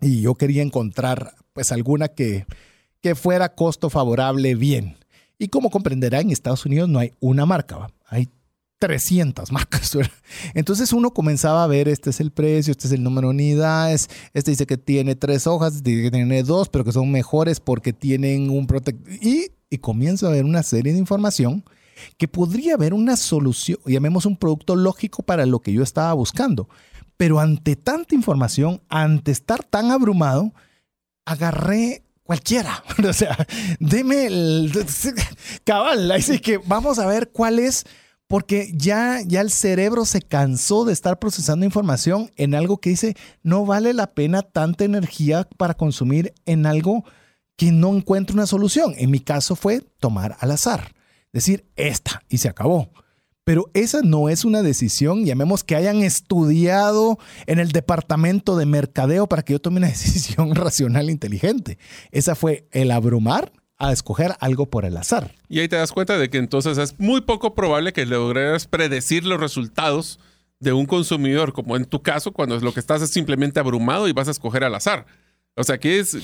[0.01, 2.45] y yo quería encontrar pues alguna que,
[2.99, 4.97] que fuera costo favorable bien.
[5.39, 7.91] Y como comprenderá, en Estados Unidos no hay una marca, ¿va?
[8.08, 8.27] hay
[8.80, 9.98] 300 marcas.
[10.54, 14.10] Entonces uno comenzaba a ver, este es el precio, este es el número de unidades,
[14.34, 17.60] este dice que tiene tres hojas, este dice que tiene dos, pero que son mejores
[17.60, 19.12] porque tienen un protector.
[19.22, 21.63] Y, y comienzo a ver una serie de información
[22.18, 26.70] que podría haber una solución, llamemos un producto lógico para lo que yo estaba buscando.
[27.18, 30.54] Pero ante tanta información, ante estar tan abrumado,
[31.26, 32.84] agarré cualquiera.
[33.08, 33.36] O sea,
[33.80, 34.72] deme el
[35.63, 36.12] cabal.
[36.12, 37.86] Así que vamos a ver cuál es
[38.28, 43.16] porque ya, ya el cerebro se cansó de estar procesando información en algo que dice,
[43.42, 47.06] no vale la pena tanta energía para consumir en algo
[47.56, 48.94] que no encuentra una solución.
[48.98, 50.94] En mi caso fue tomar al azar,
[51.32, 52.90] decir esta y se acabó.
[53.46, 59.28] Pero esa no es una decisión, llamemos que hayan estudiado en el departamento de mercadeo
[59.28, 61.78] para que yo tome una decisión racional e inteligente.
[62.12, 65.36] Esa fue el abrumar a escoger algo por el azar.
[65.50, 69.26] Y ahí te das cuenta de que entonces es muy poco probable que logres predecir
[69.26, 70.20] los resultados
[70.60, 74.13] de un consumidor, como en tu caso, cuando lo que estás es simplemente abrumado y
[74.13, 75.06] vas a escoger al azar.
[75.56, 76.16] O sea, que es,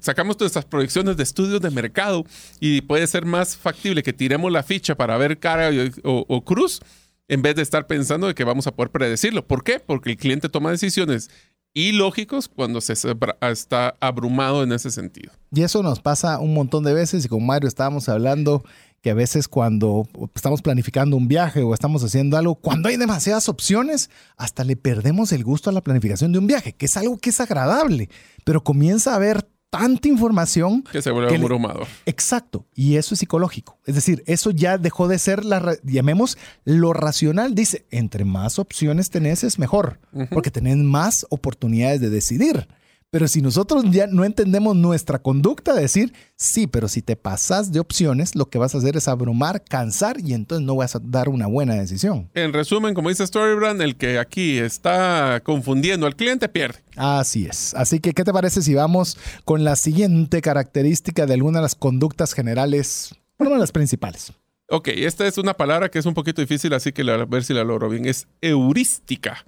[0.00, 2.24] sacamos todas estas proyecciones de estudios de mercado
[2.60, 5.70] y puede ser más factible que tiremos la ficha para ver cara
[6.02, 6.80] o, o cruz
[7.28, 9.46] en vez de estar pensando de que vamos a poder predecirlo.
[9.46, 9.80] ¿Por qué?
[9.80, 11.30] Porque el cliente toma decisiones
[11.74, 15.32] y lógicos cuando se está abrumado en ese sentido.
[15.52, 18.64] Y eso nos pasa un montón de veces y con Mario estábamos hablando
[19.02, 23.50] que a veces cuando estamos planificando un viaje o estamos haciendo algo, cuando hay demasiadas
[23.50, 24.08] opciones,
[24.38, 27.28] hasta le perdemos el gusto a la planificación de un viaje, que es algo que
[27.28, 28.08] es agradable,
[28.44, 29.46] pero comienza a haber
[29.78, 30.82] tanta información.
[30.90, 31.86] Que se vuelve abrumador.
[32.06, 32.66] Exacto.
[32.74, 33.78] Y eso es psicológico.
[33.86, 37.54] Es decir, eso ya dejó de ser, la, llamemos, lo racional.
[37.54, 39.98] Dice, entre más opciones tenés es mejor,
[40.30, 42.68] porque tenés más oportunidades de decidir.
[43.14, 47.78] Pero si nosotros ya no entendemos nuestra conducta, decir, sí, pero si te pasas de
[47.78, 51.28] opciones, lo que vas a hacer es abrumar, cansar y entonces no vas a dar
[51.28, 52.28] una buena decisión.
[52.34, 56.80] En resumen, como dice Storybrand, el que aquí está confundiendo al cliente pierde.
[56.96, 57.72] Así es.
[57.74, 61.76] Así que, ¿qué te parece si vamos con la siguiente característica de alguna de las
[61.76, 64.32] conductas generales, bueno, las principales?
[64.68, 67.52] Ok, esta es una palabra que es un poquito difícil, así que a ver si
[67.52, 68.06] la logro bien.
[68.06, 69.44] Es heurística,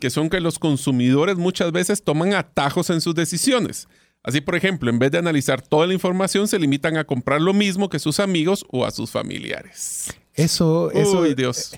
[0.00, 3.88] que son que los consumidores muchas veces toman atajos en sus decisiones.
[4.22, 7.52] Así, por ejemplo, en vez de analizar toda la información, se limitan a comprar lo
[7.52, 10.14] mismo que sus amigos o a sus familiares.
[10.32, 11.20] Eso, eso.
[11.20, 11.76] Uy, Dios.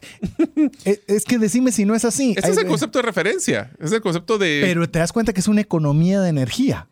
[0.57, 2.35] Eh, eh, es que decime si no es así.
[2.37, 3.73] Ese es el concepto de referencia.
[3.79, 4.61] Es el concepto de.
[4.63, 6.89] Pero te das cuenta que es una economía de energía.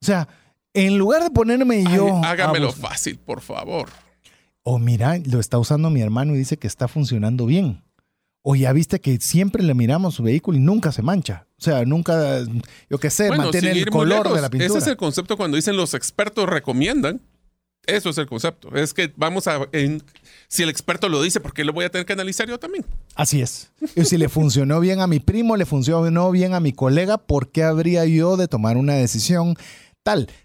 [0.00, 0.28] O sea,
[0.72, 2.22] en lugar de ponerme yo.
[2.22, 3.88] hágamelo fácil, por favor.
[4.62, 7.82] O mira, lo está usando mi hermano y dice que está funcionando bien.
[8.42, 11.46] O ya viste que siempre le miramos su vehículo y nunca se mancha.
[11.58, 12.40] O sea, nunca,
[12.88, 14.68] yo qué sé, mantiene el color de la pintura.
[14.68, 17.20] Ese es el concepto cuando dicen los expertos recomiendan.
[17.88, 18.74] Eso es el concepto.
[18.74, 19.66] Es que vamos a.
[20.46, 22.84] si el experto lo dice, ¿por qué lo voy a tener que analizar yo también?
[23.14, 23.70] Así es.
[23.96, 27.50] Y si le funcionó bien a mi primo, le funcionó bien a mi colega, ¿por
[27.50, 29.56] qué habría yo de tomar una decisión?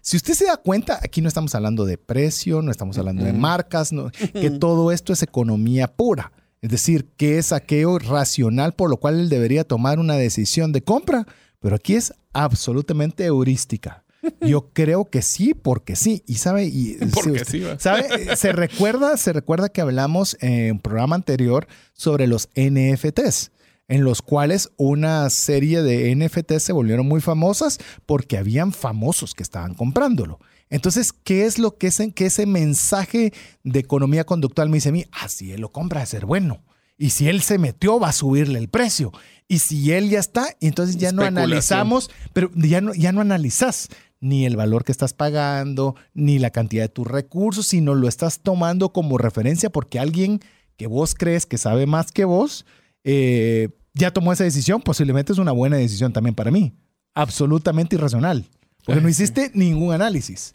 [0.00, 3.32] Si usted se da cuenta, aquí no estamos hablando de precio, no estamos hablando de
[3.32, 3.90] marcas,
[4.32, 6.32] que todo esto es economía pura.
[6.60, 10.82] Es decir, que es aquello racional por lo cual él debería tomar una decisión de
[10.82, 11.26] compra,
[11.60, 14.04] pero aquí es absolutamente heurística.
[14.40, 16.22] Yo creo que sí, porque sí.
[16.26, 16.96] Y sabe, y,
[17.78, 18.36] ¿sabe?
[18.36, 23.50] se recuerda, se recuerda que hablamos en un programa anterior sobre los NFTs
[23.88, 29.42] en los cuales una serie de NFT se volvieron muy famosas porque habían famosos que
[29.42, 30.38] estaban comprándolo.
[30.70, 34.92] Entonces, ¿qué es lo que, es, que ese mensaje de economía conductual me dice a
[34.92, 35.04] mí?
[35.12, 36.64] Ah, si él lo compra, de ser bueno.
[36.96, 39.12] Y si él se metió, va a subirle el precio.
[39.48, 43.88] Y si él ya está, entonces ya no analizamos, pero ya no, ya no analizas
[44.20, 48.40] ni el valor que estás pagando, ni la cantidad de tus recursos, sino lo estás
[48.40, 50.40] tomando como referencia porque alguien
[50.78, 52.64] que vos crees que sabe más que vos,
[53.04, 56.72] eh, ya tomó esa decisión, posiblemente es una buena decisión también para mí.
[57.14, 58.44] Absolutamente irracional.
[58.84, 60.54] Porque no hiciste ningún análisis.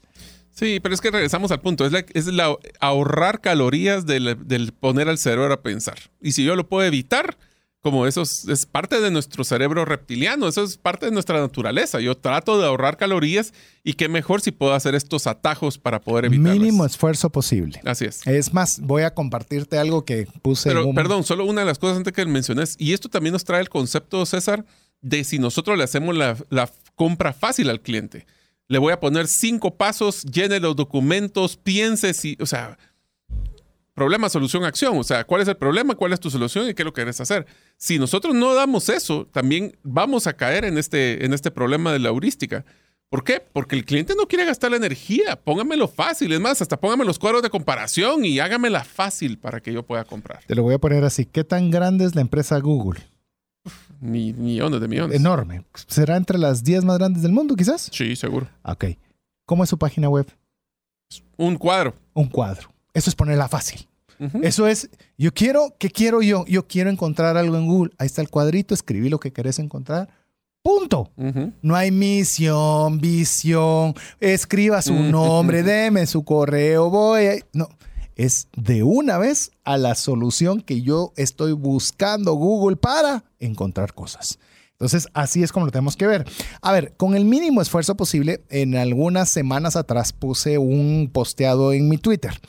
[0.52, 1.86] Sí, pero es que regresamos al punto.
[1.86, 5.98] Es, la, es la ahorrar calorías del, del, poner al cerebro a pensar.
[6.22, 7.38] Y si yo lo puedo evitar,
[7.82, 12.02] como eso es, parte de nuestro cerebro reptiliano, eso es parte de nuestra naturaleza.
[12.02, 16.26] Yo trato de ahorrar calorías y qué mejor si puedo hacer estos atajos para poder
[16.26, 16.54] evitar.
[16.54, 17.80] Mínimo esfuerzo posible.
[17.86, 18.26] Así es.
[18.28, 20.70] Es más, voy a compartirte algo que puse.
[20.70, 23.62] Pero, perdón, solo una de las cosas antes que menciones, y esto también nos trae
[23.62, 24.66] el concepto, César,
[25.02, 28.26] de si nosotros le hacemos la, la compra fácil al cliente.
[28.68, 32.78] Le voy a poner cinco pasos, llene los documentos, piense si, o sea,
[34.00, 34.98] problema, solución, acción.
[34.98, 35.94] O sea, ¿cuál es el problema?
[35.94, 36.70] ¿Cuál es tu solución?
[36.70, 37.46] ¿Y qué es lo que querés hacer?
[37.76, 42.00] Si nosotros no damos eso, también vamos a caer en este, en este problema de
[42.00, 42.64] la heurística.
[43.10, 43.42] ¿Por qué?
[43.42, 45.36] Porque el cliente no quiere gastar la energía.
[45.36, 46.32] Póngamelo fácil.
[46.32, 50.06] Es más, hasta póngame los cuadros de comparación y hágamela fácil para que yo pueda
[50.06, 50.40] comprar.
[50.48, 51.26] Te lo voy a poner así.
[51.26, 53.02] ¿Qué tan grande es la empresa Google?
[54.00, 55.20] millones de millones.
[55.20, 55.66] Enorme.
[55.88, 57.90] ¿Será entre las 10 más grandes del mundo, quizás?
[57.92, 58.48] Sí, seguro.
[58.64, 58.86] Ok.
[59.46, 60.28] ¿Cómo es su página web?
[61.38, 61.94] Un cuadro.
[62.14, 62.70] Un cuadro.
[62.94, 63.88] Eso es ponerla fácil.
[64.42, 66.44] Eso es, yo quiero, ¿qué quiero yo?
[66.46, 67.94] Yo quiero encontrar algo en Google.
[67.98, 70.10] Ahí está el cuadrito, escribí lo que querés encontrar.
[70.62, 71.10] Punto.
[71.62, 77.46] No hay misión, visión, escriba su nombre, deme su correo, voy.
[77.54, 77.70] No,
[78.16, 84.38] es de una vez a la solución que yo estoy buscando Google para encontrar cosas.
[84.80, 86.26] Entonces, así es como lo tenemos que ver.
[86.62, 91.90] A ver, con el mínimo esfuerzo posible, en algunas semanas atrás puse un posteado en
[91.90, 92.40] mi Twitter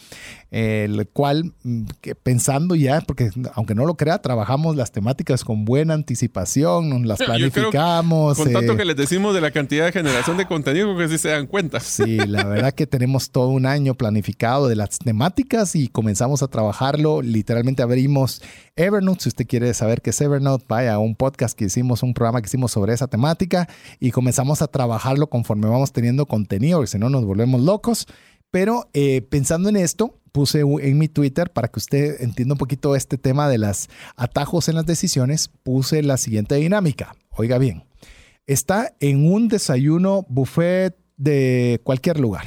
[0.51, 1.85] el cual mm,
[2.23, 8.37] pensando ya, porque aunque no lo crea, trabajamos las temáticas con buena anticipación, las planificamos.
[8.37, 11.19] con tanto eh, que les decimos de la cantidad de generación de contenido, que sí
[11.19, 11.81] se dan cuenta.
[11.81, 16.49] Sí, la verdad que tenemos todo un año planificado de las temáticas y comenzamos a
[16.49, 17.23] trabajarlo.
[17.23, 18.43] Literalmente abrimos
[18.77, 19.23] Evernote.
[19.23, 22.41] Si usted quiere saber qué es Evernote, vaya a un podcast que hicimos, un programa
[22.41, 26.99] que hicimos sobre esa temática y comenzamos a trabajarlo conforme vamos teniendo contenido, porque si
[26.99, 28.07] no nos volvemos locos.
[28.51, 32.97] Pero eh, pensando en esto, puse en mi Twitter para que usted entienda un poquito
[32.97, 37.15] este tema de los atajos en las decisiones, puse la siguiente dinámica.
[37.31, 37.85] Oiga bien,
[38.47, 42.47] está en un desayuno buffet de cualquier lugar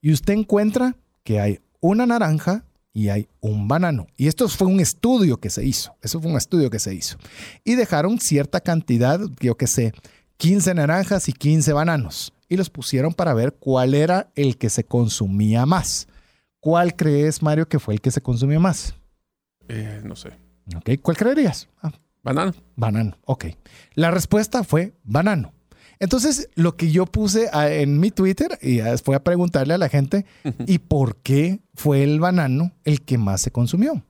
[0.00, 4.06] y usted encuentra que hay una naranja y hay un banano.
[4.16, 5.96] Y esto fue un estudio que se hizo.
[6.00, 7.16] Eso fue un estudio que se hizo.
[7.64, 9.92] Y dejaron cierta cantidad, yo que sé,
[10.36, 12.32] 15 naranjas y 15 bananos.
[12.48, 16.06] Y los pusieron para ver cuál era el que se consumía más.
[16.64, 18.94] ¿Cuál crees, Mario, que fue el que se consumió más?
[19.68, 20.30] Eh, no sé.
[20.74, 21.68] Ok, ¿cuál creerías?
[21.82, 21.92] Ah.
[22.22, 22.54] Banano.
[22.74, 23.48] Banano, ok.
[23.92, 25.52] La respuesta fue banano.
[25.98, 30.24] Entonces, lo que yo puse en mi Twitter y fue a preguntarle a la gente,
[30.66, 34.02] ¿y por qué fue el banano el que más se consumió?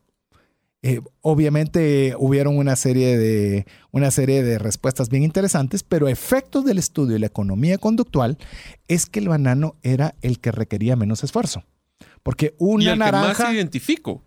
[0.82, 6.78] Eh, obviamente hubieron una serie, de, una serie de respuestas bien interesantes, pero efectos del
[6.78, 8.38] estudio de la economía conductual
[8.86, 11.64] es que el banano era el que requería menos esfuerzo.
[12.22, 13.34] Porque una y el naranja.
[13.34, 14.22] Que más identifico.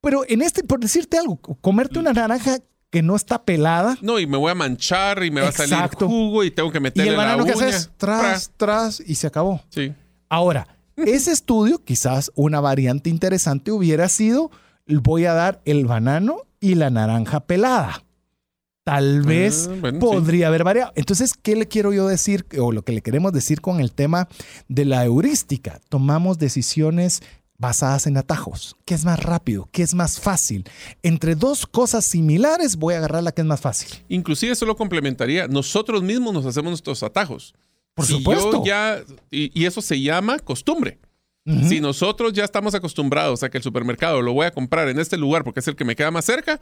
[0.00, 2.58] Pero en este, por decirte algo, comerte una naranja
[2.90, 3.96] que no está pelada.
[4.02, 6.80] No, y me voy a manchar y me va a salir jugo y tengo que
[6.80, 9.62] meterle y el banano la que haces tras, tras y se acabó.
[9.70, 9.94] Sí.
[10.28, 14.50] Ahora, ese estudio, quizás una variante interesante hubiera sido,
[14.86, 18.02] voy a dar el banano y la naranja pelada
[18.84, 20.92] tal ah, vez podría haber variado.
[20.94, 24.28] Entonces, ¿qué le quiero yo decir o lo que le queremos decir con el tema
[24.68, 25.80] de la heurística?
[25.88, 27.22] Tomamos decisiones
[27.58, 28.76] basadas en atajos.
[28.84, 29.68] ¿Qué es más rápido?
[29.70, 30.64] ¿Qué es más fácil?
[31.02, 33.88] Entre dos cosas similares voy a agarrar la que es más fácil.
[34.08, 35.46] Inclusive eso lo complementaría.
[35.46, 37.54] Nosotros mismos nos hacemos nuestros atajos.
[37.94, 38.64] Por supuesto.
[38.64, 40.98] ya, y, eso se llama costumbre.
[41.68, 45.16] Si nosotros ya estamos acostumbrados a que el supermercado lo voy a comprar en este
[45.16, 46.60] lugar porque es el que me queda más cerca,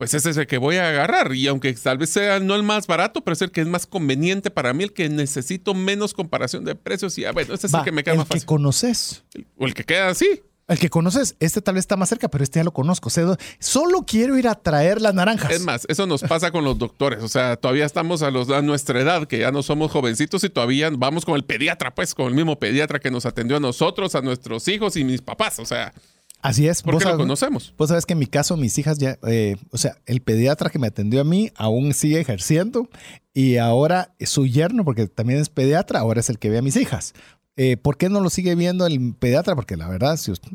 [0.00, 1.34] pues ese es el que voy a agarrar.
[1.34, 3.86] Y aunque tal vez sea no el más barato, pero es el que es más
[3.86, 7.18] conveniente para mí, el que necesito menos comparación de precios.
[7.18, 8.38] Y ah, bueno, ese es el que me queda más fácil.
[8.38, 9.24] El que conoces.
[9.58, 10.40] o el que queda así.
[10.68, 13.10] El que conoces, este tal vez está más cerca, pero este ya lo conozco.
[13.58, 15.52] solo quiero ir a traer las naranjas.
[15.52, 17.22] Es más, eso nos pasa con los doctores.
[17.22, 20.48] O sea, todavía estamos a, los, a nuestra edad, que ya no somos jovencitos y
[20.48, 24.14] todavía vamos con el pediatra, pues, con el mismo pediatra que nos atendió a nosotros,
[24.14, 25.58] a nuestros hijos y mis papás.
[25.58, 25.92] O sea,
[26.42, 26.82] Así es.
[26.82, 27.74] Porque lo conocemos.
[27.76, 30.78] Vos sabes que en mi caso, mis hijas ya, eh, o sea, el pediatra que
[30.78, 32.88] me atendió a mí aún sigue ejerciendo
[33.34, 36.76] y ahora su yerno, porque también es pediatra, ahora es el que ve a mis
[36.76, 37.14] hijas.
[37.62, 39.54] Eh, ¿por qué no lo sigue viendo el pediatra?
[39.54, 40.48] Porque la verdad, si usted,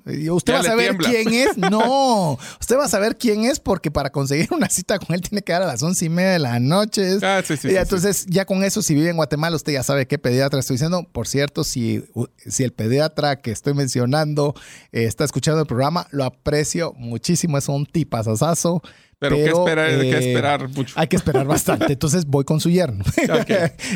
[0.52, 1.10] va a saber tiembla.
[1.10, 1.56] quién es.
[1.76, 5.44] No, usted va a saber quién es porque para conseguir una cita con él tiene
[5.44, 7.20] que dar a las once y media de la noche.
[7.22, 9.84] Ah, sí, sí, Y sí, entonces, ya con eso, si vive en Guatemala, usted ya
[9.84, 11.08] sabe qué pediatra estoy diciendo.
[11.12, 12.04] Por cierto, si,
[12.48, 14.56] si el pediatra que estoy mencionando
[14.92, 17.60] eh, está escuchando el programa, lo aprecio muchísimo.
[17.60, 18.82] Es un tipazazazo.
[19.20, 19.90] Pero, ¿qué esperar?
[19.90, 20.94] hay que eh, esperar mucho.
[20.98, 21.94] Hay que esperar bastante.
[21.94, 23.04] Entonces voy con su yerno.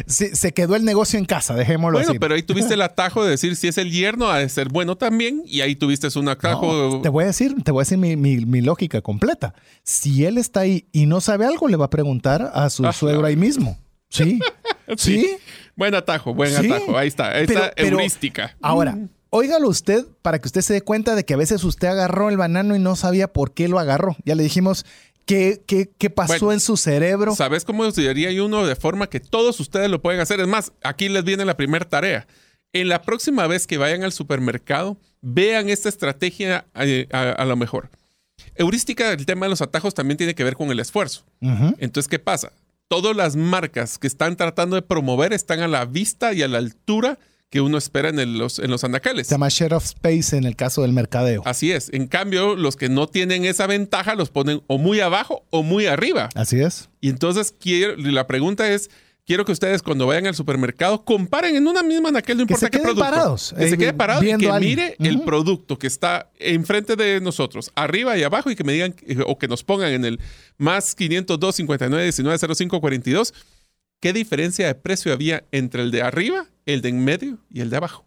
[0.07, 2.19] Se, se quedó el negocio en casa, dejémoslo Bueno, así.
[2.19, 4.95] pero ahí tuviste el atajo de decir si es el yerno, ha de ser bueno
[4.97, 5.43] también.
[5.45, 6.71] Y ahí tuviste un atajo.
[6.91, 9.53] No, te voy a decir, te voy a decir mi, mi- mi lógica completa.
[9.83, 12.93] Si él está ahí y no sabe algo, le va a preguntar a su Ah,
[12.93, 13.77] suegro ahí mismo.
[14.11, 14.39] Sí.
[14.97, 15.37] sí.
[15.75, 16.65] Buen atajo, buen Sí.
[16.71, 16.97] atajo.
[16.97, 17.29] Ahí está.
[17.31, 18.55] Ahí Pero- está pero- heurística.
[18.59, 19.09] Ahora, Mm.
[19.29, 22.37] óigalo usted para que usted se dé cuenta de que a veces usted agarró el
[22.37, 24.17] banano y no sabía por qué lo agarró.
[24.25, 24.85] Ya le dijimos
[25.29, 27.35] qué, qué, qué pasó Bueno, en su cerebro.
[27.35, 30.39] ¿Sabes cómo diría uno de forma que todos ustedes lo pueden hacer?
[30.39, 32.25] Es más, aquí les viene la primera tarea.
[32.73, 37.55] En la próxima vez que vayan al supermercado, vean esta estrategia eh, a, a lo
[37.55, 37.91] mejor.
[38.55, 41.25] Heurística, el tema de los atajos también tiene que ver con el esfuerzo.
[41.41, 41.75] Ujú.
[41.77, 42.51] Entonces, ¿qué pasa?
[42.87, 46.57] Todas las marcas que están tratando de promover están a la vista y a la
[46.57, 47.19] altura
[47.49, 49.27] que uno espera en el- los, en los anaqueles.
[49.27, 51.41] Se llama share of space en el caso del mercadeo.
[51.45, 51.89] Así es.
[51.93, 55.87] En cambio, los que no tienen esa ventaja los ponen o muy abajo o muy
[55.87, 56.29] arriba.
[56.35, 56.89] Así es.
[57.01, 58.91] Y entonces quiero, la pregunta es,
[59.25, 62.67] quiero que ustedes cuando vayan al supermercado comparen en una misma anaquel, no Que importa
[62.67, 63.01] se qué producto.
[63.03, 67.19] parados, que eh, se quede parado y que mire el producto que está enfrente de
[67.19, 70.19] nosotros, arriba y abajo, y que me digan eh, o que nos pongan en el
[70.59, 73.33] más 502 59 19 05 42
[73.99, 77.69] qué diferencia de precio había entre el de arriba, el de en medio y el
[77.69, 78.05] de abajo.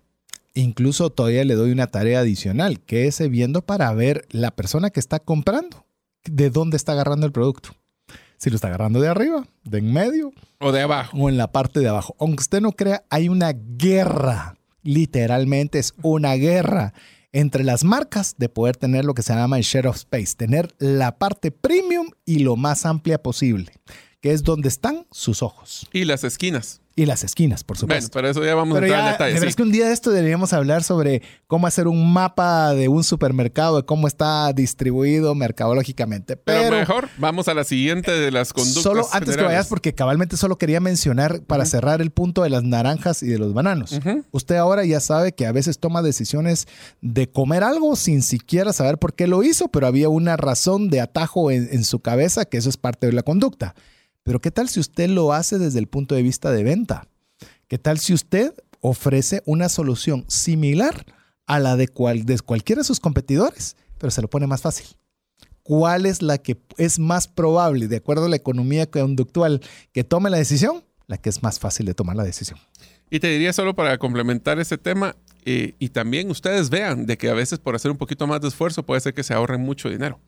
[0.54, 5.00] Incluso todavía le doy una tarea adicional, que es viendo para ver la persona que
[5.00, 5.86] está comprando,
[6.24, 7.70] de dónde está agarrando el producto.
[8.36, 11.16] Si lo está agarrando de arriba, de en medio O de abajo.
[11.16, 12.16] o en la parte de abajo.
[12.18, 16.92] Aunque usted no crea, hay una guerra, literalmente es una guerra
[17.32, 20.74] entre las marcas de poder tener lo que se llama el share of space, tener
[20.78, 23.72] la parte premium y lo más amplia posible,
[24.22, 26.80] que es donde están sus ojos Y las esquinas.
[26.94, 28.10] y las esquinas, por Bueno, supuesto.
[28.12, 29.30] pero eso ya vamos Pero a entrar en detalle.
[29.32, 29.40] de sí.
[29.40, 33.02] veras que un día de esto deberíamos hablar sobre cómo hacer un mapa de un
[33.02, 36.36] supermercado, de cómo está distribuido mercadológicamente.
[36.36, 38.82] Pero, Pero, mejor, vamos a la siguiente de las conductas.
[38.82, 42.62] solo antes que vayas, porque cabalmente solo quería mencionar para cerrar el punto de las
[42.62, 43.98] naranjas y de los bananos.
[44.30, 46.68] Usted ahora ya sabe que a veces toma decisiones
[47.00, 51.00] de comer algo sin siquiera saber por qué lo hizo, pero había una razón de
[51.00, 53.74] atajo en, en su cabeza, que eso es parte de la conducta.
[54.24, 57.08] Pero ¿qué tal si usted lo hace desde el punto de vista de venta?
[57.68, 61.06] ¿Qué tal si usted ofrece una solución similar
[61.46, 64.86] a la de, cual, de cualquiera de sus competidores, pero se lo pone más fácil?
[65.62, 69.60] ¿Cuál es la que es más probable, de acuerdo a la economía conductual,
[69.92, 70.84] que tome la decisión?
[71.06, 72.58] La que es más fácil de tomar la decisión.
[73.10, 77.28] Y te diría solo para complementar ese tema, eh, y también ustedes vean de que
[77.28, 79.88] a veces por hacer un poquito más de esfuerzo puede ser que se ahorren mucho
[79.88, 80.18] dinero.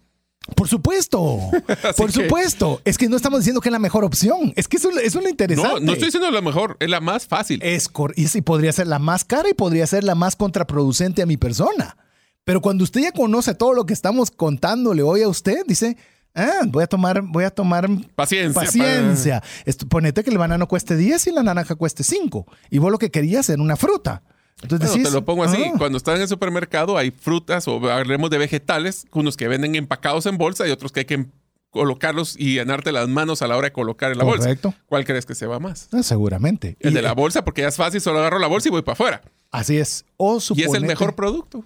[0.55, 1.38] Por supuesto,
[1.97, 2.80] por que- supuesto.
[2.84, 4.53] Es que no estamos diciendo que es la mejor opción.
[4.57, 5.80] Es que eso, eso es lo interesante.
[5.80, 7.61] No, no estoy diciendo lo mejor, es la más fácil.
[7.62, 11.36] Es y podría ser la más cara y podría ser la más contraproducente a mi
[11.36, 11.97] persona.
[12.45, 15.97] Pero cuando usted ya conoce todo lo que estamos contándole hoy a usted, dice,
[16.34, 18.53] ah, voy a tomar, voy a tomar Paciencia.
[18.62, 19.42] paciencia.
[19.64, 22.47] Esto- ponete que el banano cueste 10 y la naranja cueste 5.
[22.70, 24.22] Y vos lo que querías era una fruta.
[24.63, 25.63] Entonces Bueno, decís, te lo pongo así.
[25.67, 29.75] ah, Cuando estás en el supermercado hay frutas o hablemos de vegetales, unos que venden
[29.75, 31.31] empacados en bolsa y otros que hay que em-
[31.71, 34.69] colocarlos y llenarte las manos a la hora de colocar en la Correcto.
[34.69, 34.85] bolsa.
[34.87, 35.89] ¿Cuál crees que se va más?
[35.93, 36.77] ah, seguramente.
[36.81, 38.83] El Y- de la bolsa, porque ya es fácil, solo agarro la bolsa y voy
[38.83, 39.23] para afuera.
[39.51, 40.05] Así es.
[40.17, 41.65] O Y es el suponete- mejor producto.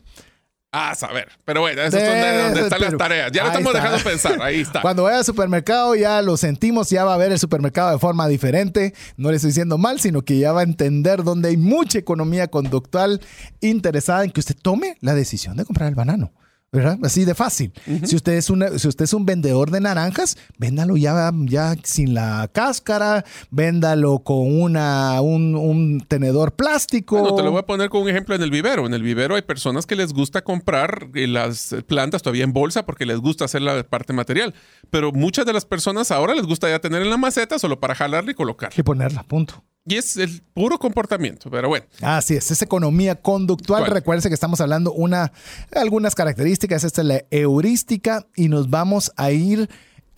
[0.71, 1.29] Ah, saber.
[1.47, 3.33] Pero bueno, eso es De- donde, donde están las tareas.
[3.33, 3.83] Ya lo estamos está.
[3.85, 4.43] dejando pensar.
[4.43, 4.83] Ahí está.
[4.83, 8.29] Cuando vaya al supermercado ya lo sentimos, ya va a ver el supermercado de forma
[8.29, 8.93] diferente.
[9.17, 12.49] No le estoy diciendo mal, sino que ya va a entender dónde hay mucha economía
[12.49, 13.21] conductual
[13.61, 16.33] interesada en que usted tome la decisión de comprar el banano.
[16.71, 16.99] ¿Verdad?
[17.03, 17.73] Así de fácil.
[18.05, 22.13] si, usted es una, si usted es un vendedor de naranjas, véndalo ya, ya sin
[22.13, 27.21] la cáscara, véndalo con una, un, un tenedor plástico.
[27.21, 28.85] Bueno, te lo voy a poner con un ejemplo en el vivero.
[28.85, 32.85] En el vivero hay personas que les gusta comprar eh, las plantas todavía en bolsa
[32.85, 34.55] porque les gusta hacer la parte material.
[34.91, 37.95] Pero muchas de las personas ahora les gusta ya tener en la maceta solo para
[37.95, 38.75] jalarla y colocarla.
[38.79, 39.65] y ponerla, punto.
[39.85, 41.51] Y es el puro comportamiento.
[41.51, 43.83] Pero bueno, Así es, es economía conductual.
[43.85, 43.93] ¿Cuál?
[43.95, 45.33] Recuerden que estamos hablando una,
[45.75, 46.85] algunas características.
[46.85, 49.69] Esta es la heurística y nos vamos a ir.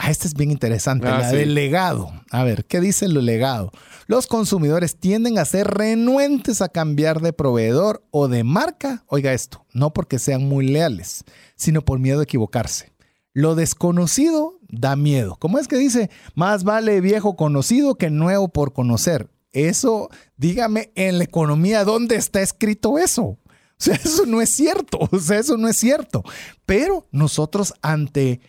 [0.03, 1.37] A esta es bien interesante, Ah, la sí.
[1.37, 2.11] del legado.
[2.31, 3.71] A ver, ¿qué dice el legado?
[4.07, 9.05] Los consumidores tienden a ser renuentes a cambiar de proveedor o de marca.
[9.09, 11.23] Oiga esto, no porque sean muy leales,
[11.55, 12.93] sino por miedo a equivocarse.
[13.35, 15.37] Lo desconocido da miedo.
[15.39, 16.09] ¿Cómo es que dice?
[16.35, 19.29] Más vale viejo conocido que nuevo por conocer.
[19.53, 23.23] Eso, dígame, en la economía, ¿dónde está escrito eso?
[23.23, 23.39] O
[23.77, 24.99] sea, eso no es cierto.
[25.11, 26.23] O sea, eso no es cierto.
[26.67, 28.41] Pero nosotros ante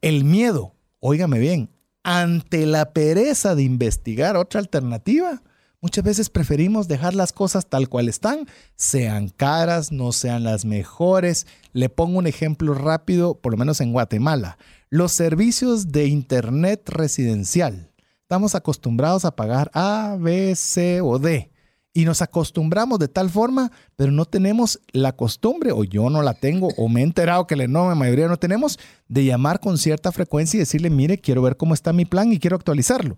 [0.00, 1.70] el miedo, óigame bien,
[2.02, 5.42] ante la pereza de investigar otra alternativa,
[5.80, 11.46] muchas veces preferimos dejar las cosas tal cual están, sean caras, no sean las mejores.
[11.72, 14.56] Le pongo un ejemplo rápido, por lo menos en Guatemala.
[14.88, 17.89] Los servicios de Internet residencial.
[18.30, 21.50] Estamos acostumbrados a pagar A, B, C o D.
[21.92, 26.34] Y nos acostumbramos de tal forma, pero no tenemos la costumbre, o yo no la
[26.34, 28.78] tengo, o me he enterado que la enorme mayoría no tenemos,
[29.08, 32.38] de llamar con cierta frecuencia y decirle, mire, quiero ver cómo está mi plan y
[32.38, 33.16] quiero actualizarlo.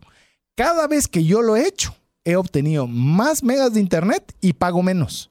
[0.55, 1.95] Cada vez que yo lo he hecho,
[2.25, 5.31] he obtenido más megas de internet y pago menos.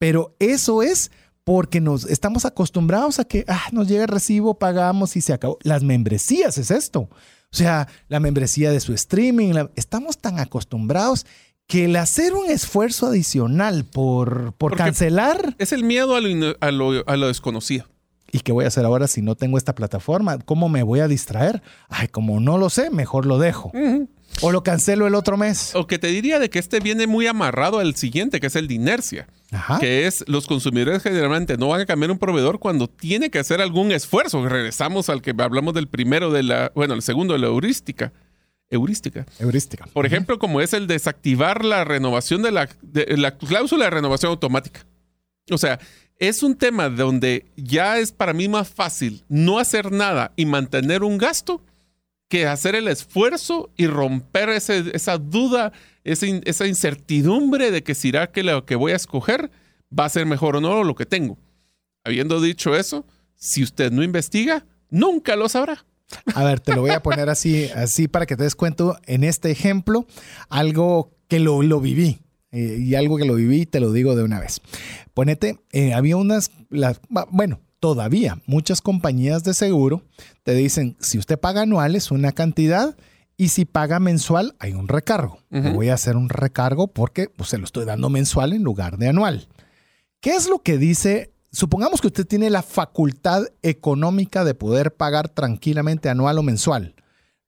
[0.00, 1.12] Pero eso es
[1.44, 5.58] porque nos estamos acostumbrados a que ah, nos llega el recibo, pagamos y se acabó.
[5.62, 7.08] Las membresías es esto.
[7.56, 11.24] O sea, la membresía de su streaming, estamos tan acostumbrados
[11.66, 15.56] que el hacer un esfuerzo adicional por, por cancelar...
[15.58, 17.86] Es el miedo a lo, a, lo, a lo, desconocido.
[18.30, 20.36] ¿Y qué voy a hacer ahora si no tengo esta plataforma?
[20.36, 21.62] ¿Cómo me voy a distraer?
[21.88, 23.72] Ay, como no lo sé, mejor lo dejo.
[24.42, 25.74] O lo cancelo el otro mes.
[25.74, 28.68] O que te diría de que este viene muy amarrado al siguiente, que es el
[28.68, 29.28] de inercia.
[29.52, 29.78] Ajá.
[29.78, 33.60] Que es los consumidores generalmente no van a cambiar un proveedor cuando tiene que hacer
[33.60, 34.46] algún esfuerzo.
[34.48, 38.12] Regresamos al que hablamos del primero de la, bueno, el segundo de la heurística
[38.70, 39.26] heurística.
[39.38, 39.86] Heurística.
[39.92, 44.30] Por ejemplo, como es el desactivar la renovación de la, de la cláusula de renovación
[44.30, 44.84] automática.
[45.50, 45.78] O sea,
[46.18, 51.02] es un tema donde ya es para mí más fácil no hacer nada y mantener
[51.02, 51.62] un gasto
[52.28, 55.72] que hacer el esfuerzo y romper esa duda,
[56.04, 59.50] esa, incertidumbre de que si irá que lo que voy a escoger
[59.96, 61.38] va a ser mejor o no lo que tengo.
[62.04, 65.84] Habiendo dicho eso, si usted no investiga, nunca lo sabrá.
[66.34, 69.24] A ver, te lo voy a poner así, así para que te des cuenta en
[69.24, 70.06] este ejemplo,
[70.48, 72.20] algo que lo, lo viví.
[72.52, 74.60] Eh, y algo que lo viví, te lo digo de una vez.
[75.14, 76.50] Ponete, eh, había unas,
[77.30, 80.02] bueno, todavía muchas compañías de seguro
[80.42, 82.96] te dicen, si usted paga anual es una cantidad
[83.36, 85.38] y si paga mensual hay un recargo.
[85.50, 89.10] Voy a hacer un recargo porque pues, se lo estoy dando mensual en lugar de
[89.10, 89.46] anual.
[90.20, 95.28] ¿Qué es lo que dice supongamos que usted tiene la facultad económica de poder pagar
[95.28, 96.96] tranquilamente anual o mensual.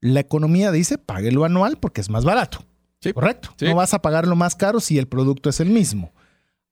[0.00, 2.60] La economía dice, páguelo anual porque es más barato.
[3.00, 3.12] Sí.
[3.12, 3.50] Correcto.
[3.60, 6.12] No vas a pagarlo más caro si el producto es el mismo.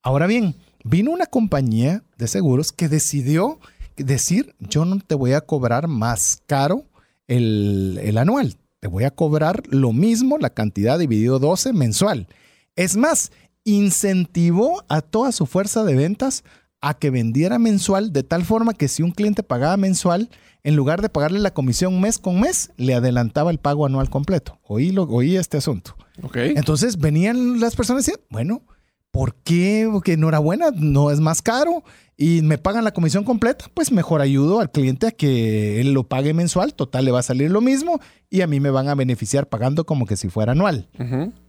[0.05, 0.55] Ahora bien,
[0.89, 3.59] vino una compañía de seguros que decidió
[3.97, 6.85] decir, yo no te voy a cobrar más caro
[7.27, 8.57] el, el anual.
[8.81, 12.29] Te voy a cobrar lo mismo, la cantidad dividido 12 mensual.
[12.77, 13.33] Es más,
[13.65, 16.45] incentivó a toda su fuerza de ventas
[16.81, 20.31] a que vendiera mensual de tal forma que si un cliente pagaba mensual,
[20.63, 24.59] en lugar de pagarle la comisión mes con mes, le adelantaba el pago anual completo.
[24.63, 25.97] Oí, lo, oí este asunto.
[26.23, 26.55] Okay.
[26.57, 28.63] Entonces venían las personas y decían, bueno,
[29.11, 29.89] ¿por qué?
[29.91, 31.83] Porque enhorabuena, no es más caro
[32.19, 36.05] y me pagan la comisión completa, pues mejor ayudo al cliente a que él lo
[36.05, 38.01] pague mensual, total le va a salir lo mismo
[38.31, 40.89] y a mí me van a beneficiar pagando como que si fuera anual.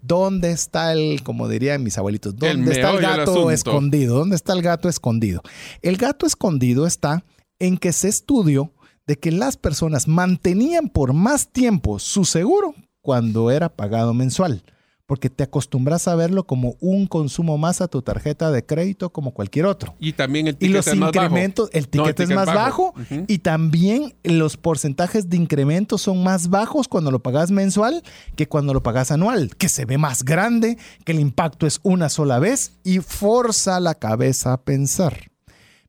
[0.02, 4.18] ¿Dónde está el, como dirían mis abuelitos, dónde está el gato escondido?
[4.18, 5.42] ¿Dónde está el gato escondido?
[5.82, 7.24] El gato escondido está
[7.60, 8.74] en que se estudió
[9.08, 14.64] de que las personas mantenían por más tiempo su seguro cuando era pagado mensual
[15.08, 19.32] porque te acostumbras a verlo como un consumo más a tu tarjeta de crédito como
[19.34, 19.96] cualquier otro.
[20.00, 21.70] Y también el ticket es más bajo.
[21.72, 22.94] El ticket es más bajo,
[23.26, 28.04] y también los porcentajes de incremento son más bajos cuando lo pagas mensual
[28.36, 32.10] que cuando lo pagas anual, que se ve más grande, que el impacto es una
[32.10, 35.32] sola vez y forza la cabeza a pensar.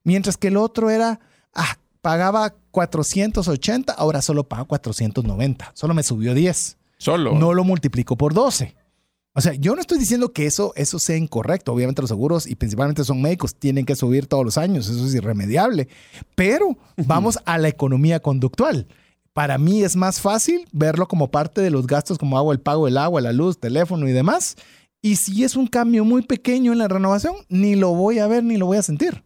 [0.04, 1.18] Mientras que el otro era,
[1.54, 6.78] ah, pagaba 480, ahora solo pago 490, solo me subió 10.
[6.98, 7.34] Solo.
[7.34, 8.77] No lo multiplico por 12.
[9.34, 11.72] O sea, yo no estoy diciendo que eso, eso sea incorrecto.
[11.72, 14.88] Obviamente los seguros, y principalmente son médicos, tienen que subir todos los años.
[14.88, 15.88] Eso es irremediable.
[16.34, 18.88] Pero vamos a la economía conductual.
[19.32, 22.86] Para mí es más fácil verlo como parte de los gastos, como hago el pago
[22.86, 24.56] del agua, la luz, teléfono y demás.
[25.00, 28.42] Y si es un cambio muy pequeño en la renovación, ni lo voy a ver
[28.42, 29.22] ni lo voy a sentir.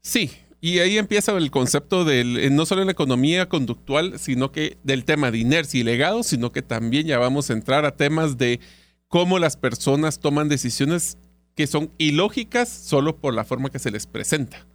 [0.00, 0.30] Sí,
[0.60, 4.78] y ahí empieza el concepto del, eh, no solo en la economía conductual, sino que
[4.84, 8.38] del tema de inercia y legado, sino que también ya vamos a entrar a temas
[8.38, 8.60] de
[9.12, 11.18] cómo las personas toman decisiones
[11.54, 14.66] que son ilógicas solo por la forma que se les presenta.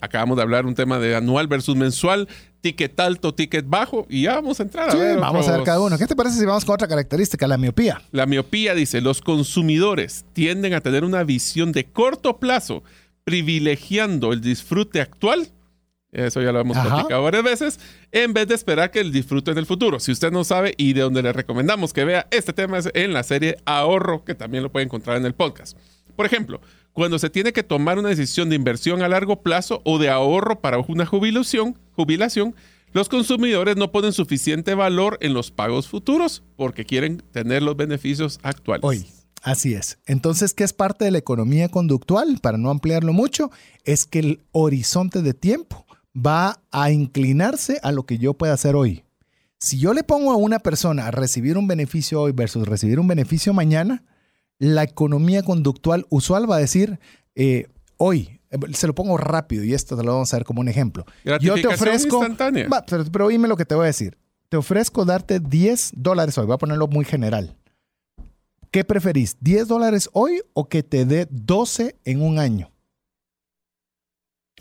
[0.00, 2.26] Acabamos de hablar un tema de anual versus mensual,
[2.62, 5.20] ticket alto, ticket bajo, y ya vamos a entrar a sí, ver.
[5.20, 5.96] Vamos a ver cada uno.
[5.96, 8.02] ¿Qué te parece si vamos con otra característica, la miopía?
[8.10, 12.82] La miopía dice: los consumidores tienden a tener una visión de corto plazo,
[13.22, 15.52] privilegiando el disfrute actual
[16.12, 16.88] Eso ya lo hemos Ajá.
[16.88, 17.80] platicado varias veces,
[18.12, 20.00] en vez de esperar que el disfrute en el futuro.
[20.00, 23.12] Si usted no sabe y de donde le recomendamos que vea este tema es en
[23.12, 25.76] la serie Ahorro, que también lo puede encontrar en el podcast.
[26.14, 26.60] Por ejemplo,
[26.92, 30.60] cuando se tiene que tomar una decisión de inversión a largo plazo o de ahorro
[30.60, 32.54] para una jubilación, jubilación,
[32.92, 38.40] los consumidores no ponen suficiente valor en los pagos futuros porque quieren tener los beneficios
[38.42, 38.84] actuales.
[38.84, 39.06] Hoy.
[39.42, 39.98] Así es.
[40.06, 42.38] Entonces, ¿qué es parte de la economía conductual?
[42.42, 43.50] Para no ampliarlo mucho,
[43.84, 45.85] es que el horizonte de tiempo
[46.16, 49.04] va a inclinarse a lo que yo pueda hacer hoy.
[49.58, 53.08] Si yo le pongo a una persona a recibir un beneficio hoy versus recibir un
[53.08, 54.04] beneficio mañana,
[54.58, 56.98] la economía conductual usual va a decir,
[57.34, 60.60] eh, hoy, eh, se lo pongo rápido y esto te lo vamos a ver como
[60.60, 61.04] un ejemplo.
[61.40, 62.68] Yo te ofrezco, instantánea.
[62.68, 64.18] Va, pero, pero oíme lo que te voy a decir.
[64.48, 67.56] Te ofrezco darte 10 dólares hoy, voy a ponerlo muy general.
[68.70, 69.38] ¿Qué preferís?
[69.40, 72.70] ¿10 dólares hoy o que te dé 12 en un año?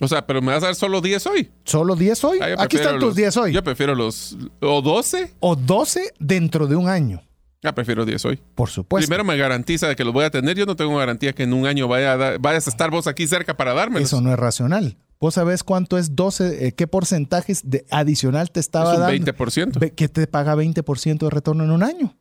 [0.01, 1.51] O sea, pero me vas a dar solo 10 hoy.
[1.63, 2.39] ¿Solo 10 hoy?
[2.41, 3.53] Ah, Aquí están tus los- 10 hoy.
[3.53, 4.37] Yo prefiero los.
[4.61, 5.33] ¿O 12?
[5.39, 7.23] O 12 dentro de un año,
[7.63, 8.39] Ya prefiero 10 hoy.
[8.55, 9.07] por supuesto.
[9.07, 10.57] Primero me garantiza de que los voy a tener.
[10.57, 13.07] Yo no tengo garantía que en un año vaya a dar- vayas a estar vos
[13.07, 14.09] aquí cerca para dármelos.
[14.09, 14.97] Eso no es racional.
[15.17, 16.67] ¿Vos sabés cuánto es 12?
[16.67, 19.13] eh, ¿Qué porcentajes de adicional te estaba es un dando?
[19.13, 19.79] 20%.
[19.79, 22.17] Ve- que te paga 20% de retorno en un año.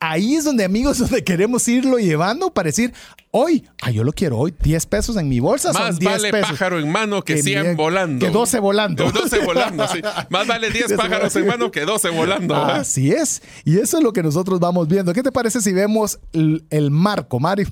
[0.00, 2.92] Ahí es donde, amigos, donde queremos irlo llevando para decir,
[3.32, 6.30] hoy, ah, yo lo quiero hoy, 10 pesos en mi bolsa son Más 10 vale
[6.30, 6.50] pesos.
[6.50, 8.24] pájaro en mano que Que 100 bien- volando.
[8.24, 9.04] que 12 volando.
[9.04, 10.00] Que 12 volando, sí.
[10.30, 12.54] Más vale 10 pájaros en mano que 12 volando.
[12.56, 13.42] Así es.
[13.64, 15.12] Y eso es lo que nosotros vamos viendo.
[15.12, 17.66] ¿Qué te parece si vemos el, el marco, Mario?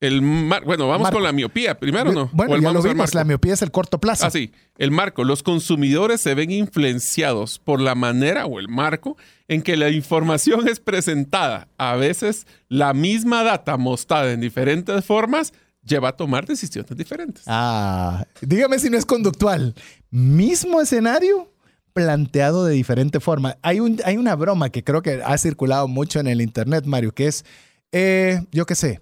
[0.00, 1.16] El mar- bueno, vamos Marco.
[1.16, 2.30] con la miopía primero, ¿no?
[2.32, 4.26] Bueno, ¿O el ya lo vimos, la miopía es el corto plazo.
[4.26, 4.52] Ah, sí.
[4.76, 5.24] El marco.
[5.24, 9.16] Los consumidores se ven influenciados por la manera o el marco
[9.48, 11.66] en que la información es presentada.
[11.78, 17.42] A veces la misma data mostrada en diferentes formas lleva a tomar decisiones diferentes.
[17.48, 19.74] Ah, dígame si no es conductual.
[20.10, 21.52] Mismo escenario
[21.92, 23.56] planteado de diferente forma.
[23.62, 27.12] Hay, un, hay una broma que creo que ha circulado mucho en el internet, Mario,
[27.12, 27.44] que es,
[27.90, 29.00] eh, yo qué sé,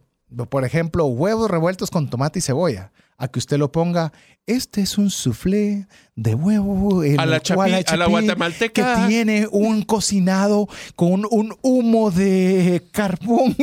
[0.51, 2.93] por ejemplo, huevos revueltos con tomate y cebolla.
[3.19, 4.13] A que usted lo ponga,
[4.45, 7.03] este es un soufflé de huevo.
[7.03, 8.95] en A la el cual chapi- a la chapi guatemalteca.
[9.01, 13.57] Que tiene un cocinado con un humo de carbón.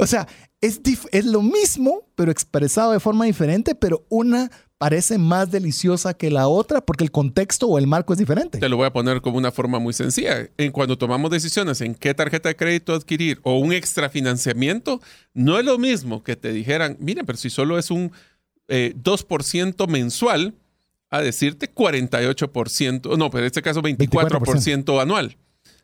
[0.00, 0.26] O sea,
[0.60, 0.80] es,
[1.12, 6.48] es lo mismo, pero expresado de forma diferente, pero una parece más deliciosa que la
[6.48, 8.58] otra porque el contexto o el marco es diferente.
[8.58, 10.48] Te lo voy a poner como una forma muy sencilla.
[10.58, 15.00] En cuando tomamos decisiones en qué tarjeta de crédito adquirir o un extra financiamiento,
[15.32, 18.12] no es lo mismo que te dijeran, miren, pero si solo es un
[18.68, 20.54] eh, 2% mensual,
[21.08, 25.36] a decirte 48%, no, pero en este caso 24%, anual.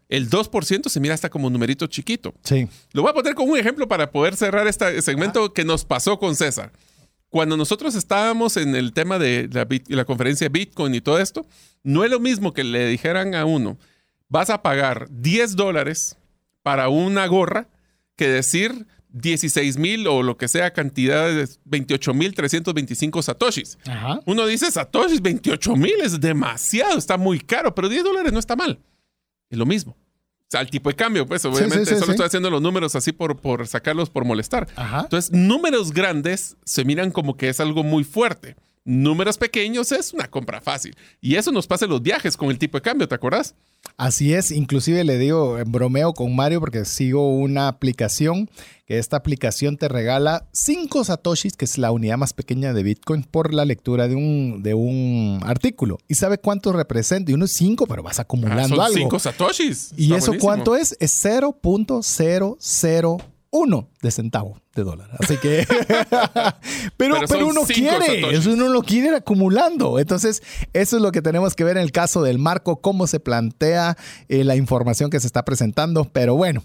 [0.08, 2.34] El 2% se mira hasta como un numerito chiquito.
[2.42, 2.68] Sí.
[2.92, 6.18] Lo voy a poner como un ejemplo para poder cerrar este segmento que nos pasó
[6.18, 6.72] con César.
[7.32, 9.48] Cuando nosotros estábamos en el tema de
[9.88, 11.46] la, conferencia de Bitcoin y todo esto,
[11.82, 13.78] no es lo mismo que le dijeran a uno,
[14.28, 16.18] vas a pagar 10 dólares
[16.62, 17.68] para una gorra
[18.16, 23.78] que decir 16 mil o lo que sea cantidad de 28 mil 325 satoshis.
[23.86, 24.20] Ajá.
[24.26, 28.56] Uno dice satoshis, 28 mil es demasiado, está muy caro, pero 10 dólares no está
[28.56, 28.78] mal.
[29.48, 29.96] Es lo mismo.
[30.60, 32.10] El tipo de cambio, pues obviamente sí, solo sí.
[32.12, 34.68] estoy haciendo los números así por, por sacarlos por molestar.
[34.76, 35.00] Ajá.
[35.02, 38.56] Entonces, números grandes se miran como que es algo muy fuerte.
[38.84, 40.96] Números pequeños es una compra fácil.
[41.20, 43.54] Y eso nos pasa en los viajes con el tipo de cambio, ¿te acordás?
[43.96, 48.48] Así es, inclusive le digo, eh, bromeo con Mario porque sigo una aplicación
[48.86, 53.24] que esta aplicación te regala 5 satoshis, que es la unidad más pequeña de Bitcoin,
[53.24, 55.98] por la lectura de un, de un artículo.
[56.08, 57.30] ¿Y sabe cuánto representa?
[57.30, 58.96] Y uno es 5, pero vas Ah, acumulando son algo.
[58.98, 59.92] 5 satoshis.
[59.96, 60.38] ¿Y eso buenísimo.
[60.38, 60.96] cuánto es?
[61.00, 61.12] Es
[63.52, 65.10] 0.001 de centavo de dólar.
[65.20, 65.66] Así que.
[66.96, 69.98] pero, Pero pero, uno quiere, eso uno lo quiere ir acumulando.
[69.98, 70.42] Entonces,
[70.72, 73.96] eso es lo que tenemos que ver en el caso del marco, cómo se plantea
[74.28, 76.04] eh, la información que se está presentando.
[76.12, 76.64] Pero bueno,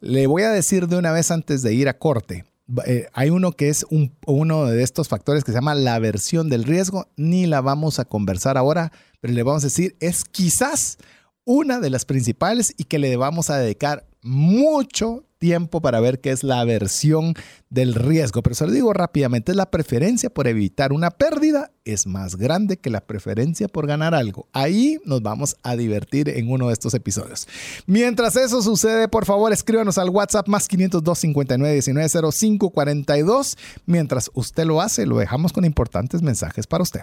[0.00, 2.44] le voy a decir de una vez antes de ir a corte.
[2.86, 6.48] eh, hay uno que es un- uno de estos factores que se llama la versión
[6.48, 7.06] del riesgo.
[7.16, 10.96] Ni la vamos a conversar ahora, pero le vamos a decir, es quizás
[11.44, 16.30] una de las principales y que le vamos a dedicar mucho tiempo para ver qué
[16.30, 17.34] es la aversión
[17.68, 18.42] del riesgo.
[18.42, 22.88] Pero se lo digo rápidamente, la preferencia por evitar una pérdida es más grande que
[22.88, 24.48] la preferencia por ganar algo.
[24.54, 27.46] Ahí nos vamos a divertir en uno de estos episodios.
[27.84, 33.58] Mientras eso sucede, por favor, escríbanos al WhatsApp más 502 59 19 05 42.
[33.84, 37.02] Mientras usted lo hace, lo dejamos con importantes mensajes para usted.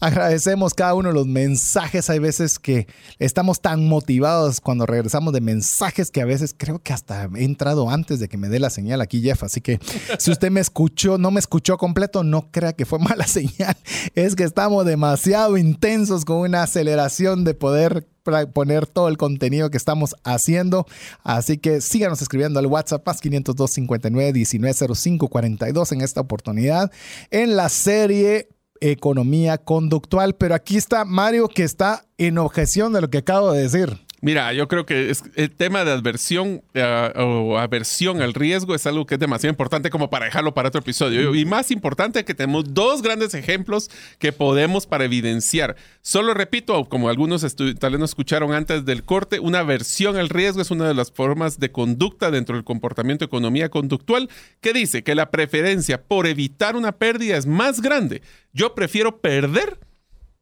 [0.00, 2.08] Agradecemos cada uno de los mensajes.
[2.08, 2.86] Hay veces que
[3.18, 7.90] estamos tan motivados cuando regresamos de mensajes que a veces creo que hasta he entrado
[7.90, 9.42] antes de que me dé la señal aquí, Jeff.
[9.42, 9.78] Así que
[10.18, 13.76] si usted me escuchó, no me escuchó completo, no crea que fue mala señal.
[14.14, 18.06] Es que estamos demasiado intensos con una aceleración de poder
[18.52, 20.86] poner todo el contenido que estamos haciendo.
[21.24, 26.90] Así que síganos escribiendo al WhatsApp más 502 59 19 05 42 en esta oportunidad
[27.30, 28.48] en la serie
[28.80, 30.34] economía conductual.
[30.34, 33.98] Pero aquí está Mario que está en objeción de lo que acabo de decir.
[34.22, 38.86] Mira, yo creo que es, el tema de adversión eh, o aversión al riesgo es
[38.86, 41.34] algo que es demasiado importante como para dejarlo para otro episodio.
[41.34, 45.76] Y más importante que tenemos dos grandes ejemplos que podemos para evidenciar.
[46.02, 47.42] Solo repito, como algunos
[47.78, 51.10] tal vez no escucharon antes del corte, una aversión al riesgo es una de las
[51.10, 54.28] formas de conducta dentro del comportamiento economía conductual
[54.60, 58.20] que dice que la preferencia por evitar una pérdida es más grande.
[58.52, 59.78] Yo prefiero perder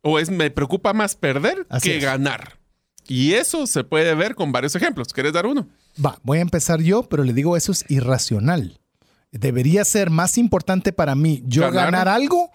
[0.03, 2.58] o es me preocupa más perder que ganar.
[3.09, 5.13] Y eso se puede ver con varios ejemplos.
[5.13, 5.67] ¿Quieres dar uno?
[6.05, 8.79] Va, voy a empezar yo, pero le digo eso es irracional.
[9.33, 12.51] Debería ser más importante para mí yo ganar, algo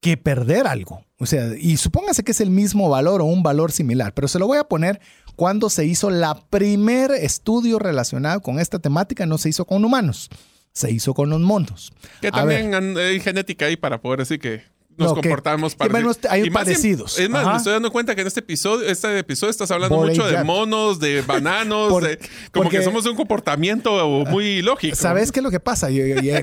[0.00, 1.04] que perder algo.
[1.18, 4.40] O sea, y supóngase que es el mismo valor o un valor similar, pero se
[4.40, 5.00] lo voy a poner
[5.36, 10.28] cuando se hizo la primer estudio relacionado con esta temática, no se hizo con humanos,
[10.72, 11.92] se hizo con los monos.
[12.20, 14.62] Que también hay genética ahí para poder decir que
[14.96, 16.18] nos comportamos parecidos.
[16.28, 17.18] Hay parecidos.
[17.18, 20.26] Es más, me estoy dando cuenta que en este episodio, este episodio estás hablando mucho
[20.26, 22.18] de monos, de bananos, de,
[22.52, 24.96] como que somos un comportamiento muy lógico.
[24.96, 25.88] ¿Sabes qué es lo que pasa?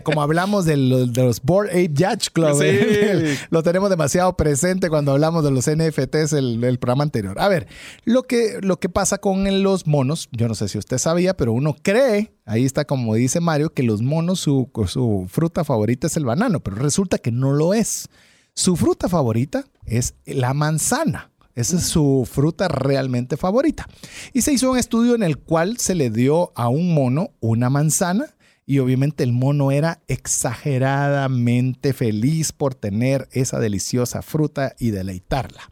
[0.03, 2.61] Como hablamos de los, de los Board Ape Judge Club,
[3.49, 7.39] lo tenemos demasiado presente cuando hablamos de los NFTs el, el programa anterior.
[7.39, 7.67] A ver,
[8.05, 11.53] lo que, lo que pasa con los monos, yo no sé si usted sabía, pero
[11.53, 16.25] uno cree, ahí está como dice Mario, que los monos, su, fruta favorita es el
[16.25, 18.09] banano, pero resulta que no lo es.
[18.55, 21.31] Su fruta favorita es la manzana.
[21.53, 23.87] Esa es su fruta realmente favorita.
[24.33, 27.69] Y se hizo un estudio en el cual se le dio a un mono una
[27.69, 28.25] manzana
[28.65, 35.69] y obviamente el mono era exageradamente feliz por tener esa deliciosa fruta y deleitarla.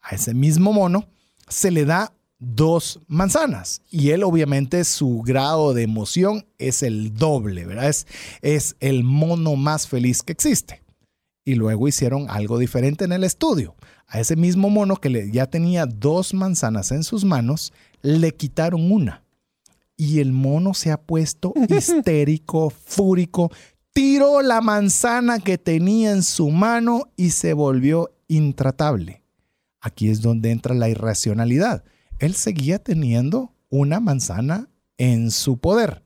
[0.00, 1.08] A ese mismo mono
[1.48, 7.66] se le da dos manzanas y él obviamente su grado de emoción es el doble,
[7.66, 7.88] ¿verdad?
[7.88, 8.06] Es,
[8.42, 10.82] es el mono más feliz que existe
[11.48, 13.74] y luego hicieron algo diferente en el estudio.
[14.06, 17.72] A ese mismo mono que ya tenía dos manzanas en sus manos,
[18.02, 19.24] le quitaron una.
[19.96, 23.50] Y el mono se ha puesto histérico, fúrico,
[23.94, 29.22] tiró la manzana que tenía en su mano y se volvió intratable.
[29.80, 31.82] Aquí es donde entra la irracionalidad.
[32.18, 36.02] Él seguía teniendo una manzana en su poder.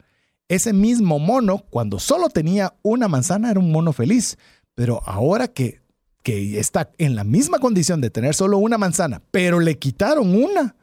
[0.48, 4.36] Ese mismo mono, cuando solo tenía una manzana, era un mono feliz.
[4.74, 5.80] Pero ahora que,
[6.22, 10.76] que está en la misma condición de tener solo una manzana, pero le quitaron una,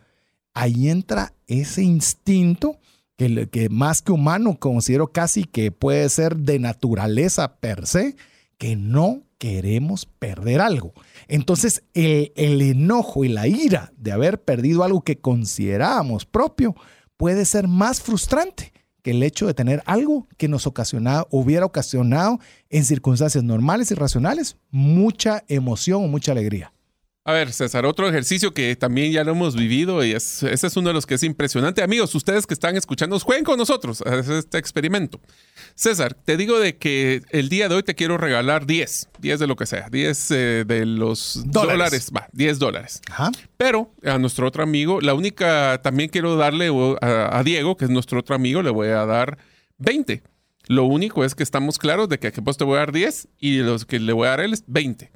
[0.53, 2.80] ahí entra ese instinto
[3.15, 8.15] que, que más que humano considero casi que puede ser de naturaleza per se,
[8.57, 10.93] que no queremos perder algo.
[11.27, 16.75] Entonces el, enojo y la ira de haber perdido algo que considerábamos propio
[17.17, 18.71] puede ser más frustrante
[19.01, 23.95] que el hecho de tener algo que nos ocasionado, hubiera ocasionado en circunstancias normales y
[23.95, 26.73] racionales mucha emoción o mucha alegría.
[27.30, 30.75] A ver, César, otro ejercicio que también ya lo hemos vivido y es, ese es
[30.77, 31.84] uno de los que es impresionante.
[31.84, 35.21] Amigos, ustedes que están escuchando, jueguen con nosotros a este experimento.
[35.75, 39.45] César, te digo de que el día de hoy te quiero regalar 10, 10 de
[39.45, 42.09] lo que sea, 10 eh, de los dólares.
[42.17, 42.99] va, 10 dólares.
[43.57, 48.21] Pero a nuestro otro amigo, la única, también quiero darle a, Diego, que es nuestro
[48.21, 49.38] otro amigo, le voy a dar
[49.77, 50.23] 20.
[50.65, 53.27] Lo único es que estamos claros de que a vos te voy a dar 10
[53.38, 55.11] y los que le voy a dar él es 20.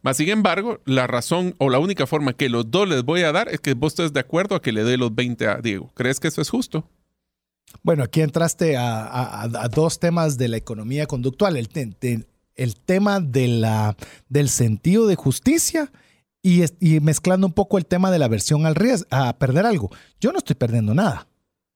[0.00, 3.32] Más sin embargo, la razón o la única forma que los dos les voy a
[3.32, 5.90] dar es que vos estés de acuerdo a que le dé los 20 a Diego.
[5.94, 6.88] ¿Crees que eso es justo?
[7.82, 11.56] Bueno, aquí entraste a, dos temas de la economía conductual.
[11.56, 11.68] El,
[12.54, 13.96] el tema de la,
[14.28, 15.90] del sentido de justicia
[16.42, 19.90] y, y, mezclando un poco el tema de la aversión al riesgo, a perder algo.
[20.20, 21.28] Yo no estoy perdiendo nada,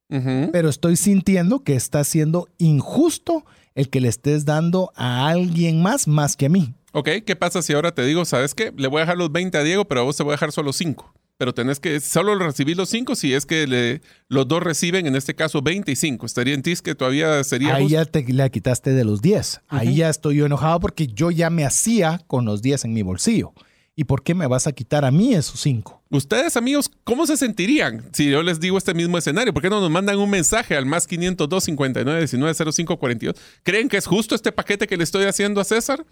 [0.08, 3.44] pero estoy sintiendo que está siendo injusto
[3.74, 6.74] el que le estés dando a alguien más más que a mí.
[6.98, 8.72] Ok, ¿qué pasa si ahora te digo, sabes qué?
[8.74, 10.50] Le voy a dejar los 20 a Diego, pero a vos te voy a dejar
[10.50, 11.12] solo 5.
[11.36, 15.14] Pero tenés que solo recibir los 5 si es que le- los dos reciben, en
[15.14, 16.24] este caso, 25.
[16.24, 17.74] Estaría en ti que todavía sería.
[17.74, 19.60] Ahí ya te la quitaste de los 10.
[19.68, 23.02] Ahí ya estoy yo enojado porque yo ya me hacía con los 10 en mi
[23.02, 23.52] bolsillo.
[23.98, 26.02] ¿Y por qué me vas a quitar a mí esos 5?
[26.10, 29.52] Ustedes, amigos, ¿cómo se sentirían si yo les digo este mismo escenario?
[29.52, 33.36] ¿Por qué no nos mandan un mensaje al más 502 59 19 05 42?
[33.62, 36.04] ¿Creen que es justo este paquete que le estoy haciendo a César?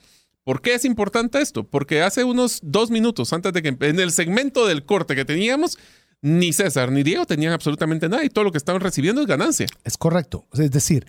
[0.45, 1.65] ¿Por qué es importante esto?
[1.65, 5.79] Porque hace unos dos minutos antes de que en el segmento del corte que teníamos,
[6.21, 9.67] ni César ni Diego tenían absolutamente nada y todo lo que estaban recibiendo es ganancia.
[9.85, 10.47] Es correcto.
[10.53, 11.07] Es decir,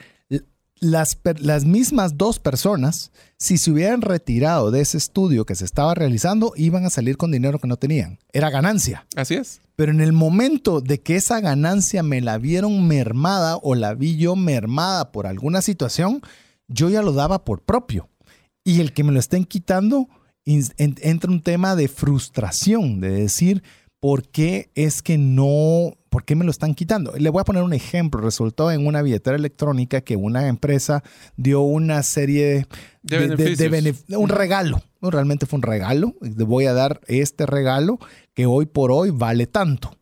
[0.79, 5.95] las, las mismas dos personas, si se hubieran retirado de ese estudio que se estaba
[5.95, 8.19] realizando, iban a salir con dinero que no tenían.
[8.33, 9.05] Era ganancia.
[9.15, 9.61] Así es.
[9.75, 14.17] Pero en el momento de que esa ganancia me la vieron mermada o la vi
[14.17, 16.21] yo mermada por alguna situación,
[16.67, 18.09] yo ya lo daba por propio.
[18.65, 20.09] Y el que me lo estén quitando,
[20.45, 23.63] entra un tema de frustración, de decir,
[23.99, 27.13] ¿por qué es que no, por qué me lo están quitando?
[27.17, 28.19] Le voy a poner un ejemplo.
[28.21, 31.03] Resultó en una billetera electrónica que una empresa
[31.37, 32.65] dio una serie
[33.03, 33.71] De beneficios.
[33.71, 34.81] benef- un regalo.
[34.99, 36.15] No, realmente fue un regalo.
[36.21, 37.99] Le voy a dar este regalo
[38.33, 39.95] que hoy por hoy vale tanto.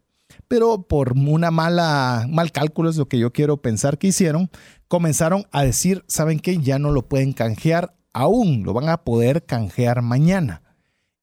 [0.48, 4.50] Pero por una mala, mal cálculo es lo que yo quiero pensar que hicieron,
[4.88, 6.58] comenzaron a decir, ¿saben qué?
[6.60, 10.62] Ya no lo pueden canjear aún, lo van a poder canjear mañana.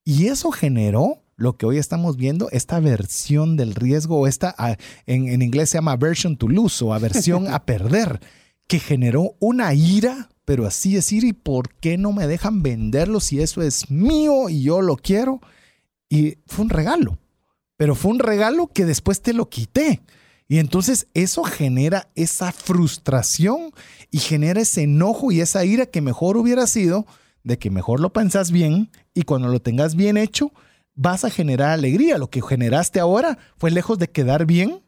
[0.04, 4.76] Y eso generó lo que hoy estamos viendo, esta versión del riesgo, o esta, ah,
[5.06, 8.20] en, en inglés se llama aversion to lose o aversión a perder,
[8.66, 13.40] que generó una ira, pero así decir, ¿y por qué no me dejan venderlo si
[13.40, 15.40] eso es mío y yo lo quiero?
[16.10, 17.18] Y fue un regalo,
[17.76, 20.02] pero fue un regalo que después te lo quité.
[20.46, 23.72] Y entonces eso genera esa frustración
[24.10, 27.06] y genera ese enojo y esa ira que mejor hubiera sido
[27.42, 30.52] de que mejor lo pensás bien y cuando lo tengas bien hecho
[30.94, 32.18] vas a generar alegría.
[32.18, 34.82] Lo que generaste ahora fue lejos de quedar bien.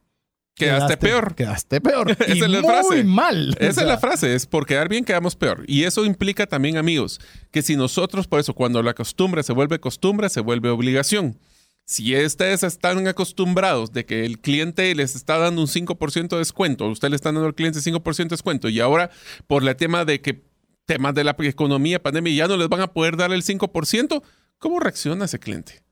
[0.54, 1.34] Quedaste peor.
[1.34, 2.10] Quedaste peor.
[2.20, 3.04] Esa y es la muy frase.
[3.04, 3.56] mal.
[3.58, 5.64] Esa O sea, es la frase, es por quedar bien quedamos peor.
[5.66, 7.20] Y eso implica también, amigos,
[7.50, 11.38] que si nosotros, por eso, cuando la costumbre se vuelve costumbre, se vuelve obligación.
[11.84, 16.86] Si ustedes están acostumbrados de que el cliente les está dando un 5% de descuento,
[16.88, 19.10] usted le está dando al cliente 5% de descuento, y ahora
[19.46, 20.42] por el tema de que
[20.86, 24.22] temas de la economía, pandemia, ya no les van a poder dar el 5%,
[24.58, 25.82] ¿cómo reacciona ese cliente?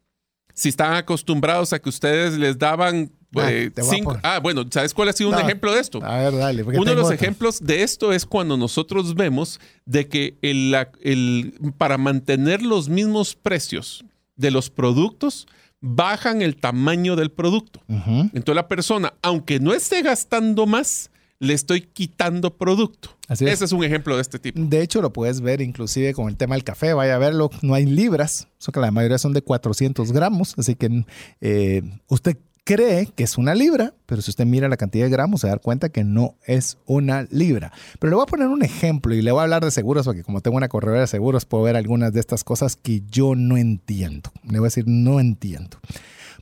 [0.54, 3.12] Si están acostumbrados a que ustedes les daban...
[3.36, 5.80] Ah, eh, te voy a cinco- ah, bueno, ¿sabes cuál ha sido un ejemplo de
[5.80, 6.00] esto?
[6.04, 6.62] A ver, dale.
[6.64, 7.14] Uno de los otro.
[7.14, 14.04] ejemplos de esto es cuando nosotros vemos de que el- para mantener los mismos precios
[14.34, 15.46] de los productos,
[15.80, 17.80] bajan el tamaño del producto.
[17.88, 23.16] Entonces la persona, aunque no esté gastando más, le estoy quitando producto.
[23.26, 23.54] Así es.
[23.54, 24.60] Ese es un ejemplo de este tipo.
[24.60, 26.92] De hecho, lo puedes ver inclusive con el tema del café.
[26.92, 30.54] Vaya a verlo, no hay libras, eso que la mayoría son de 400 gramos.
[30.58, 31.04] Así que
[31.40, 32.36] eh, usted
[32.74, 35.54] cree que es una libra, pero si usted mira la cantidad de gramos, se va
[35.54, 37.72] a dar cuenta que no es una libra.
[37.98, 40.22] Pero le voy a poner un ejemplo y le voy a hablar de seguros, porque
[40.22, 43.56] como tengo una corredora de seguros, puedo ver algunas de estas cosas que yo no
[43.56, 44.30] entiendo.
[44.44, 45.78] Le voy a decir, no entiendo.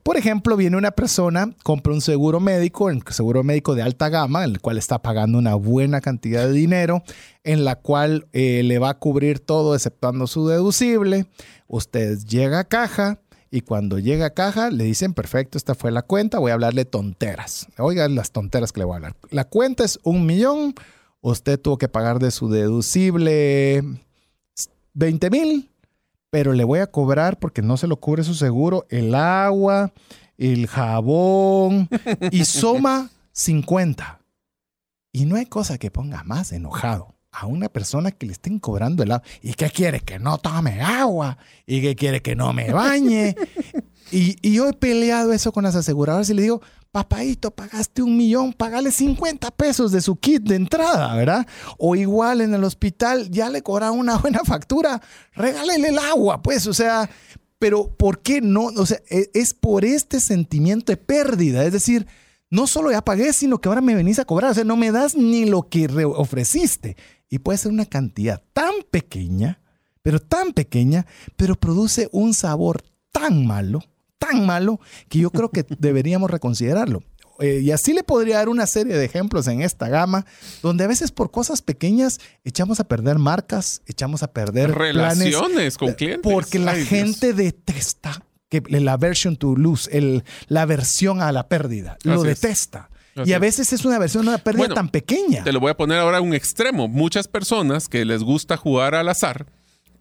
[0.02, 4.44] Por ejemplo, viene una persona, compra un seguro médico, un seguro médico de alta gama,
[4.44, 7.02] el cual está pagando una buena cantidad de dinero,
[7.42, 11.26] en la cual eh, le va a cubrir todo exceptuando su deducible.
[11.68, 13.18] Usted llega a caja
[13.50, 16.84] y cuando llega a caja le dicen, perfecto, esta fue la cuenta, voy a hablarle
[16.84, 17.68] tonteras.
[17.78, 19.16] Oigan las tonteras que le voy a hablar.
[19.30, 20.74] La cuenta es un millón,
[21.20, 23.82] usted tuvo que pagar de su deducible
[24.94, 25.70] 20 mil,
[26.30, 29.92] pero le voy a cobrar porque no se lo cubre su seguro el agua,
[30.36, 31.88] el jabón
[32.30, 34.20] y suma 50.
[35.12, 39.02] Y no hay cosa que ponga más enojado a una persona que le estén cobrando
[39.02, 39.24] el agua.
[39.42, 40.00] ¿Y qué quiere?
[40.00, 41.38] Que no tome agua.
[41.66, 42.22] ¿Y qué quiere?
[42.22, 43.36] Que no me bañe.
[44.10, 48.16] y, y yo he peleado eso con las aseguradoras y le digo, papadito, pagaste un
[48.16, 51.46] millón, pagale 50 pesos de su kit de entrada, ¿verdad?
[51.78, 55.00] O igual en el hospital ya le cobraron una buena factura,
[55.34, 57.08] regálele el agua, pues, o sea,
[57.58, 58.64] pero ¿por qué no?
[58.64, 62.06] O sea, e- es por este sentimiento de pérdida, es decir,
[62.50, 64.90] no solo ya pagué, sino que ahora me venís a cobrar, o sea, no me
[64.90, 66.96] das ni lo que re- ofreciste.
[67.30, 69.60] Y puede ser una cantidad tan pequeña,
[70.02, 71.06] pero tan pequeña,
[71.36, 73.80] pero produce un sabor tan malo,
[74.18, 77.02] tan malo, que yo creo que deberíamos reconsiderarlo.
[77.40, 80.26] Eh, y así le podría dar una serie de ejemplos en esta gama,
[80.60, 85.78] donde a veces por cosas pequeñas echamos a perder marcas, echamos a perder planes, Relaciones
[85.78, 86.20] con clientes.
[86.32, 86.88] porque la Ay, Dios.
[86.88, 92.40] gente detesta que la aversion to lose, el, la aversión a la pérdida, lo es.
[93.22, 93.40] Así y a es.
[93.40, 95.44] veces es una versión de una pérdida Bueno, tan pequeña.
[95.44, 96.88] Te lo voy a poner ahora a un extremo.
[96.88, 99.46] Muchas personas que les gusta jugar al azar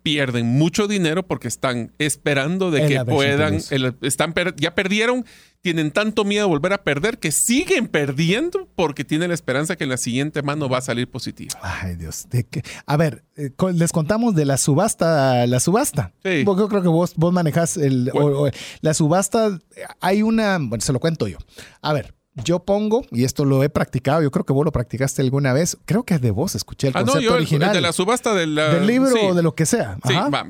[0.04, 5.26] pierden mucho dinero porque están esperando de En que puedan, el- están per- ya perdieron,
[5.60, 9.84] tienen tanto miedo de volver a perder que siguen perdiendo porque tienen la esperanza que
[9.84, 11.60] en la siguiente mano va a salir positiva.
[11.62, 12.28] Ay, Dios.
[12.30, 12.64] ¿de qué?
[12.86, 16.14] A ver, eh, les contamos de la subasta, la subasta.
[16.24, 16.44] Sí.
[16.46, 18.24] Porque yo creo que vos, vos manejas el, ¿Cuál?
[18.34, 19.60] o- o- la subasta.
[20.00, 21.38] Hay una, bueno, se lo cuento yo.
[21.82, 22.14] A ver,
[22.44, 25.78] yo pongo, y esto lo he practicado, yo creo que vos lo practicaste alguna vez.
[25.86, 27.70] Creo que es de vos, escuché el Ah, concepto no, yo original.
[27.70, 29.20] el de la subasta de la- del libro sí.
[29.24, 29.98] o de lo que sea.
[30.08, 30.46] Sí, va,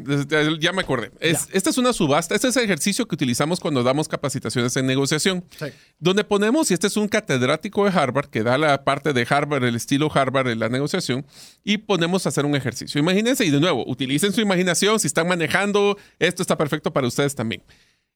[0.60, 1.12] ya me acordé.
[1.20, 4.86] Es- esta es una subasta, este es el ejercicio que utilizamos cuando damos capacitaciones en
[4.86, 5.68] negociación, Sí.
[6.00, 9.64] donde ponemos, y este es un catedrático de Harvard que da la parte de Harvard,
[9.64, 11.26] el estilo Harvard en la negociación,
[11.64, 13.00] y ponemos a hacer un ejercicio.
[13.00, 17.34] Imagínense, y de nuevo, utilicen su imaginación, si están manejando, esto está perfecto para ustedes
[17.36, 17.64] también.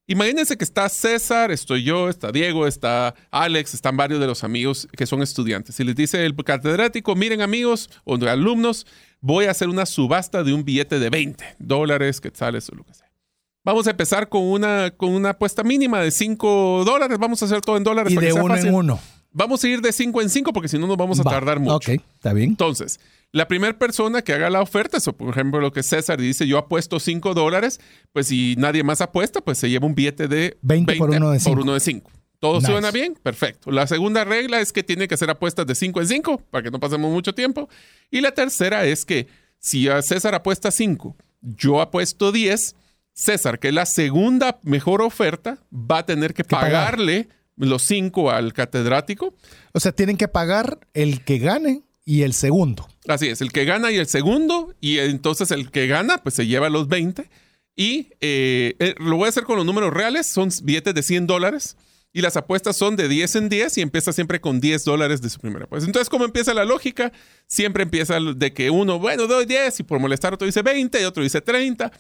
[0.08, 4.88] Imagínense que está César, estoy yo, está Diego, está Alex, están varios de los amigos
[4.98, 5.80] que son estudiantes.
[5.80, 8.86] Y les dice el catedrático, miren amigos o alumnos,
[9.22, 12.94] voy a hacer una subasta de un billete de 20 dólares, quetzales o lo que
[12.94, 13.12] sea.
[13.64, 17.20] Vamos a empezar con una, con una apuesta mínima de 5 dólares.
[17.20, 18.70] Vamos a hacer todo en dólares Y para de que sea uno fácil.
[18.70, 19.00] en uno.
[19.32, 21.32] Vamos a ir de 5 en 5 porque si no nos vamos a Va.
[21.32, 21.76] tardar mucho.
[21.76, 22.50] Ok, está bien.
[22.50, 23.00] Entonces,
[23.34, 26.58] la primera persona que haga la oferta, eso, por ejemplo, lo que César dice, yo
[26.58, 27.80] apuesto 5 dólares,
[28.12, 31.40] pues si nadie más apuesta, pues se lleva un billete de 20 por uno de
[31.40, 31.62] cinco.
[31.62, 32.12] uno de 5.
[32.40, 32.72] ¿Todo Nice.
[32.72, 33.16] suena bien?
[33.22, 33.72] Perfecto.
[33.72, 36.72] La segunda regla es que tiene que hacer apuestas de 5 en 5 para que
[36.72, 37.70] no pasemos mucho tiempo.
[38.10, 39.28] Y la tercera es que
[39.60, 42.76] si a César apuesta 5, yo apuesto 10,
[43.14, 46.72] César, que es la segunda mejor oferta, va a tener que, pagar.
[46.72, 49.36] pagarle los 5 al catedrático
[49.74, 52.88] O sea, tienen que pagar el que gane y el segundo.
[53.08, 56.46] Así es, el que gana y el segundo, y entonces el que gana, pues se
[56.46, 57.30] lleva los 20.
[57.76, 61.28] Y eh, eh, lo voy a hacer con los números reales, son billetes de 100
[61.28, 61.78] dólares.
[62.14, 65.30] Y las apuestas son de 10 en 10 y empieza siempre con 10 dólares de
[65.30, 65.88] su primera apuesta.
[65.88, 67.14] Entonces, ¿cómo empieza la lógica?
[67.48, 71.06] Siempre empieza de que uno, bueno, doy 10 y por molestar otro dice 20 y
[71.06, 71.92] otro dice 30.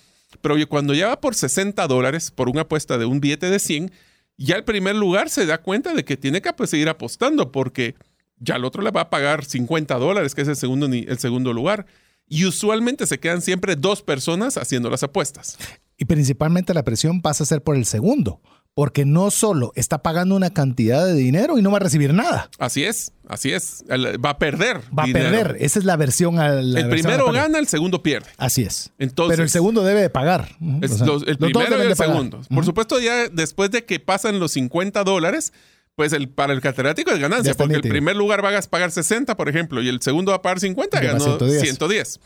[0.42, 3.92] Pero cuando ya va por 60 dólares por una apuesta de un billete de 100,
[4.38, 7.96] ya el primer lugar se da cuenta de que tiene que pues, seguir apostando porque
[8.42, 11.54] ya el otro le va a pagar 50 dólares, que es el segundo, el segundo
[11.54, 11.86] lugar.
[12.28, 15.58] Y usualmente se quedan siempre dos personas haciendo las apuestas.
[15.98, 18.42] Y principalmente la presión pasa a ser por el segundo,
[18.74, 22.50] porque no solo está pagando una cantidad de dinero y no va a recibir nada.
[22.58, 23.84] Así es, así es.
[23.90, 24.80] El- va a perder.
[24.98, 25.28] Va dinero.
[25.28, 25.58] a perder.
[25.60, 28.30] Esa es la versión a la El versión primero gana, el segundo pierde.
[28.38, 28.92] Así es.
[28.98, 30.56] Entonces, Pero el segundo debe de pagar.
[30.62, 30.80] Ujú.
[30.82, 32.42] Es O sea, los- el los primero y el segundo.
[32.50, 35.52] Por supuesto, ya después de que pasan los 50 dólares,
[35.96, 39.36] pues el, para el catedrático es ganancia, porque el primer lugar va a pagar 60,
[39.38, 41.62] por ejemplo, y el segundo va a pagar 50, Lleva ganó 110.
[41.62, 42.20] 110.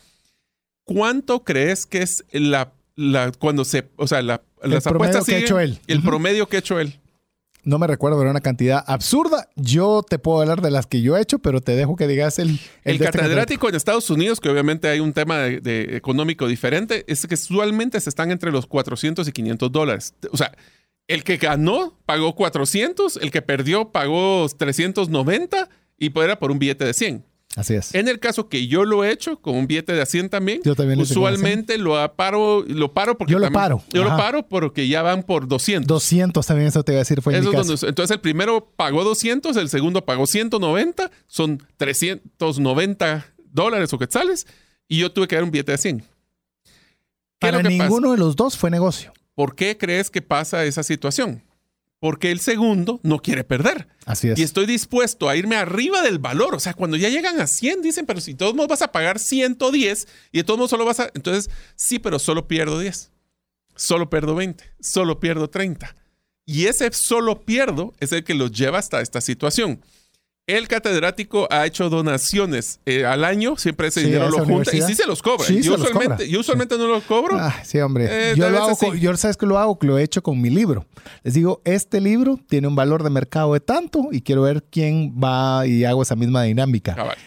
[0.84, 5.40] ¿Cuánto crees que es la, la cuando se, o sea, la, las apuestas que ha
[5.40, 5.80] siguen- hecho él.
[5.88, 7.00] El promedio que ha hecho él.
[7.64, 9.50] No me recuerdo, pero era una cantidad absurda.
[9.56, 12.38] Yo te puedo hablar de las que yo he hecho, pero te dejo que digas
[12.38, 16.48] el, El, este catedrático en Estados Unidos, que obviamente hay un tema de, de económico
[16.48, 20.14] diferente, es que usualmente se están entre los 400 y 500 dólares.
[20.32, 20.52] O sea,
[21.08, 26.60] el que ganó pagó 400, el que perdió pagó 390 y pues era por un
[26.60, 27.26] billete de 100.
[27.56, 27.96] Así es.
[27.96, 30.76] En el caso que yo lo he hecho con un billete de 100 también, Yo
[30.76, 33.84] también usualmente lo paro, lo paro porque Yo lo también- paro.
[33.94, 34.18] Yo lo Ajá.
[34.18, 35.88] paro porque ya van por 200.
[35.88, 37.72] 200 también, eso te iba a decir, fue en Eso mi es caso.
[37.78, 44.48] donde- entonces el primero pagó 200, el segundo pagó 190, son 390 dólares o quetzales,
[44.90, 46.00] y yo tuve que dar un billete de 100.
[46.00, 47.84] ¿Qué es Para lo que pasa?
[47.90, 49.14] ninguno de los dos fue negocio.
[49.36, 51.44] ¿Por qué crees que pasa esa situación?
[52.00, 53.88] Porque el segundo no quiere perder.
[54.06, 54.40] Así es.
[54.40, 56.56] Y estoy dispuesto a irme arriba del valor.
[56.56, 58.92] O sea, cuando ya llegan a 100, dicen, pero si de todos modos vas a
[58.92, 61.10] pagar 110 y de todos modos solo vas a...
[61.14, 63.12] Entonces, sí, pero solo pierdo 10.
[63.76, 64.64] Solo pierdo 20.
[64.80, 65.96] Solo pierdo 30.
[66.46, 69.82] Y ese solo pierdo es el que los lleva hasta esta situación.
[70.48, 74.82] El catedrático ha hecho donaciones eh, al año, siempre ese Sí, dinero lo junta y
[74.84, 75.44] sí se los cobra.
[75.44, 76.26] Sí, se yo, los usualmente, cobra.
[76.28, 77.36] yo usualmente no lo cobro.
[77.40, 78.08] Ah, sí, hombre.
[78.12, 80.52] Eh, yo lo hago con- yo sabes que lo hago, lo he hecho con mi
[80.52, 80.86] libro.
[81.24, 85.16] Les digo, este libro tiene un valor de mercado de tanto y quiero ver quién
[85.20, 86.94] va y hago esa misma dinámica.
[86.94, 87.18] Cabal.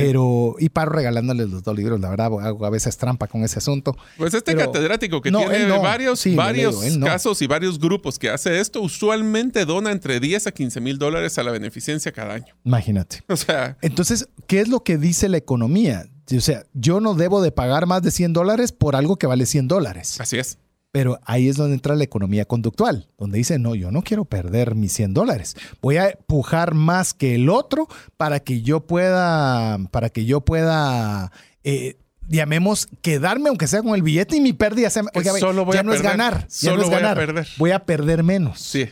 [0.00, 3.58] Pero, y paro regalándoles los dos libros, la verdad, hago a veces trampa con ese
[3.58, 3.96] asunto.
[4.18, 5.80] Pues este Pero- catedrático que No, tiene no.
[5.80, 7.06] varios, Sí, no.
[7.06, 11.38] casos y varios grupos que hace esto, usualmente dona entre 10 a 15 mil dólares
[11.38, 12.54] a la beneficencia cada año.
[12.64, 13.22] Imagínate.
[13.28, 16.06] O sea, Entonces, ¿qué es lo que dice la economía?
[16.36, 19.44] O sea, yo no debo de pagar más de 100 dólares por algo que vale
[19.46, 20.20] 100 dólares.
[20.20, 20.58] así es.
[20.94, 24.76] Pero ahí es donde entra la economía conductual, donde dice, no, yo no quiero perder
[24.76, 25.56] mis 100 dólares.
[25.82, 31.32] Voy a pujar más que el otro para que yo pueda, para que yo pueda,
[31.64, 31.96] eh,
[32.28, 35.80] llamemos, quedarme aunque sea con el billete y mi pérdida sea, oiga, Solo voy ya
[35.80, 36.16] a no es perder.
[36.16, 37.16] ganar, ya Solo no es voy a ganar.
[37.16, 37.48] perder.
[37.58, 38.60] Voy a perder menos.
[38.60, 38.88] Sí.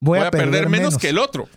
[0.00, 1.48] Voy, a, perder, menos, que el otro.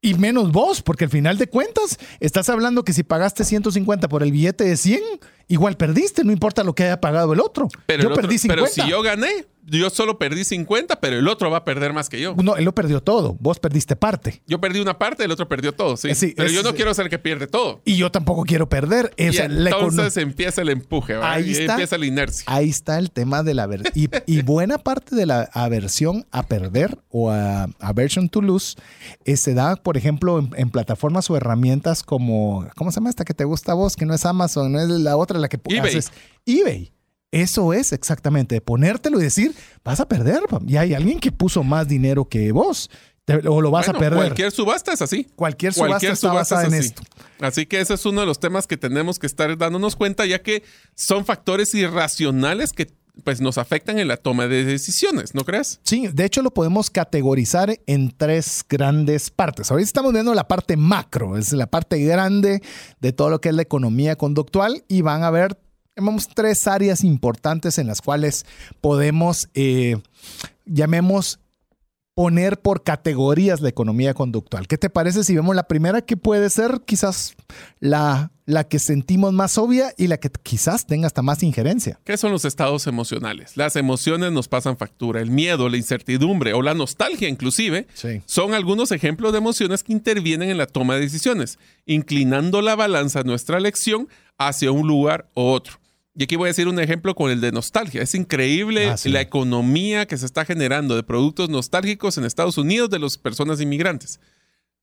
[0.00, 4.22] Y menos vos, porque al final de cuentas estás hablando que si pagaste 150 por
[4.22, 5.02] el billete de 100,
[5.48, 7.68] igual perdiste, no importa lo que haya pagado el otro.
[7.86, 8.62] Pero, yo otro- perdí 50.
[8.62, 12.10] pero si yo gané, yo solo perdí 50, pero el otro va a perder más
[12.10, 12.34] que yo.
[12.42, 13.34] No, él lo perdió todo.
[13.40, 14.42] Vos perdiste parte.
[14.46, 16.14] Yo perdí una parte, el otro perdió todo, sí.
[16.14, 17.80] Sí, pero es- yo no quiero ser el que pierde todo.
[17.86, 19.14] Y yo tampoco quiero perder.
[19.18, 21.32] O sea, entonces empieza el empuje, ¿verdad?
[21.32, 21.72] Ahí y está.
[21.72, 22.44] empieza la inercia.
[22.46, 23.92] Ahí está el tema de la aversión.
[23.94, 28.76] Y, y buena parte de la aversión a perder o a aversion to lose
[29.24, 33.24] eh, se da, por ejemplo, en, en plataformas o herramientas como, ¿cómo se llama esta
[33.24, 33.96] que te gusta a vos?
[33.96, 35.90] Que no es Amazon, no es la otra la que eBay.
[35.90, 36.12] haces.
[36.46, 36.92] eBay.
[37.30, 40.40] Eso es exactamente, ponértelo y decir, vas a perder.
[40.68, 42.90] Y hay alguien que puso más dinero que vos.
[43.24, 44.18] Te- o lo vas Bueno, a perder.
[44.18, 45.24] Cualquier subasta es así.
[45.34, 46.86] Cualquier subasta está basada es en así.
[46.88, 47.02] esto.
[47.40, 50.42] Así que ese es uno de los temas que tenemos que estar dándonos cuenta, ya
[50.42, 50.62] que
[50.94, 52.86] son factores irracionales que
[53.22, 55.80] pues, nos afectan en la toma de decisiones, ¿no crees?
[55.84, 59.70] Sí, de hecho lo podemos categorizar en tres grandes partes.
[59.70, 62.62] Ahorita estamos viendo la parte macro, es la parte grande
[63.00, 65.56] de todo lo que es la economía conductual y van a ver,
[65.94, 68.46] tenemos tres áreas importantes en las cuales
[68.80, 69.96] podemos, eh,
[70.64, 71.38] llamemos,
[72.14, 74.68] poner por categorías la economía conductual.
[74.68, 77.34] ¿Qué te parece si vemos la primera que puede ser quizás
[77.80, 81.98] la, la que sentimos más obvia y la que quizás tenga hasta más injerencia?
[82.04, 83.56] ¿Qué son los estados emocionales?
[83.56, 85.20] Las emociones nos pasan factura.
[85.22, 88.20] El miedo, la incertidumbre o la nostalgia inclusive Sí.
[88.26, 93.22] son algunos ejemplos de emociones que intervienen en la toma de decisiones, inclinando la balanza
[93.22, 95.80] de nuestra elección hacia un lugar u otro.
[96.16, 98.00] Y aquí voy a decir un ejemplo con el de nostalgia.
[98.02, 99.08] Es increíble Ah, sí.
[99.08, 103.60] la economía que se está generando de productos nostálgicos en Estados Unidos de las personas
[103.60, 104.20] inmigrantes.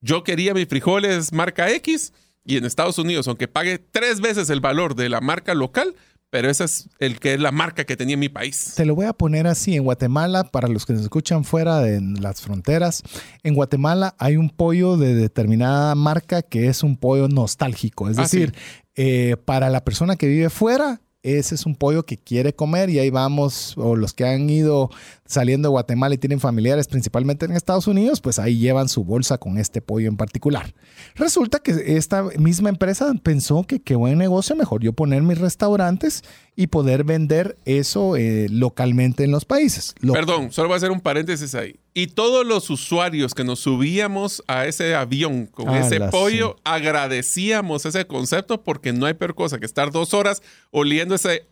[0.01, 2.11] Yo quería mis frijoles marca X
[2.45, 5.95] y en Estados Unidos, aunque pague tres veces el valor de la marca local,
[6.29, 8.73] pero esa es el que es la marca que tenía en mi país.
[8.77, 9.75] Te lo voy a poner así.
[9.75, 13.03] En Guatemala, para los que nos escuchan fuera de las fronteras,
[13.43, 18.09] en Guatemala hay un pollo de determinada marca que es un pollo nostálgico.
[18.09, 18.53] Es Ah, decir,
[18.95, 22.99] eh, para la persona que vive fuera, ese es un pollo que quiere comer y
[22.99, 24.89] ahí vamos, o los que han ido
[25.25, 29.37] saliendo de Guatemala y tienen familiares principalmente en Estados Unidos, pues ahí llevan su bolsa
[29.37, 30.73] con este pollo en particular.
[31.15, 36.23] Resulta que esta misma empresa pensó que qué buen negocio, mejor yo poner mis restaurantes
[36.55, 39.95] y poder vender eso eh, localmente en los países.
[40.13, 41.77] Perdón, solo voy a hacer un paréntesis ahí.
[41.93, 47.85] Y todos los usuarios que nos subíamos a ese avión con Ah, ese pollo, agradecíamos
[47.85, 50.41] ese concepto porque no hay peor cosa que estar dos horas
[50.71, 51.45] oliendo ese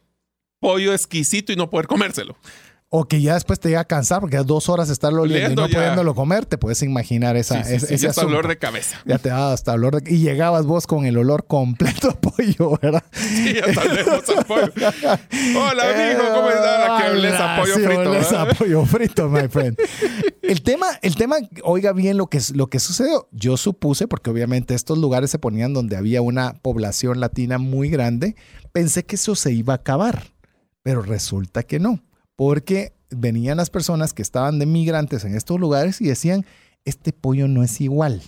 [0.60, 2.36] pollo exquisito y no poder comérselo.
[2.92, 5.44] O que ya después te llega a cansar porque ya dos horas estarlo oliendo y
[5.44, 5.78] Oliendo no ya.
[5.78, 8.36] pudiéndolo comer, te puedes imaginar esa, Sí, sí, ese, sí, ese ya está asunto.
[8.36, 8.98] dolor de cabeza.
[9.06, 10.12] Ya te daba hasta olor de...
[10.12, 13.04] Y llegabas vos con el olor completo a pollo, ¿verdad?
[13.12, 14.72] Sí, sabemos al pollo.
[15.56, 16.98] Hola, amigo, ¿cómo está?
[16.98, 18.10] La que a pollo frito.
[18.10, 19.78] olés a pollo frito, my friend.
[20.42, 23.28] El tema, el tema, oiga bien lo que, lo que sucedió.
[23.32, 28.36] Yo supuse, porque obviamente estos lugares se ponían donde había una población latina muy grande,
[28.72, 30.24] pensé que eso se iba a acabar,
[30.82, 32.02] pero resulta que no,
[32.40, 36.46] porque venían las personas que estaban de migrantes en estos lugares y decían,
[36.86, 38.22] este pollo no es igual.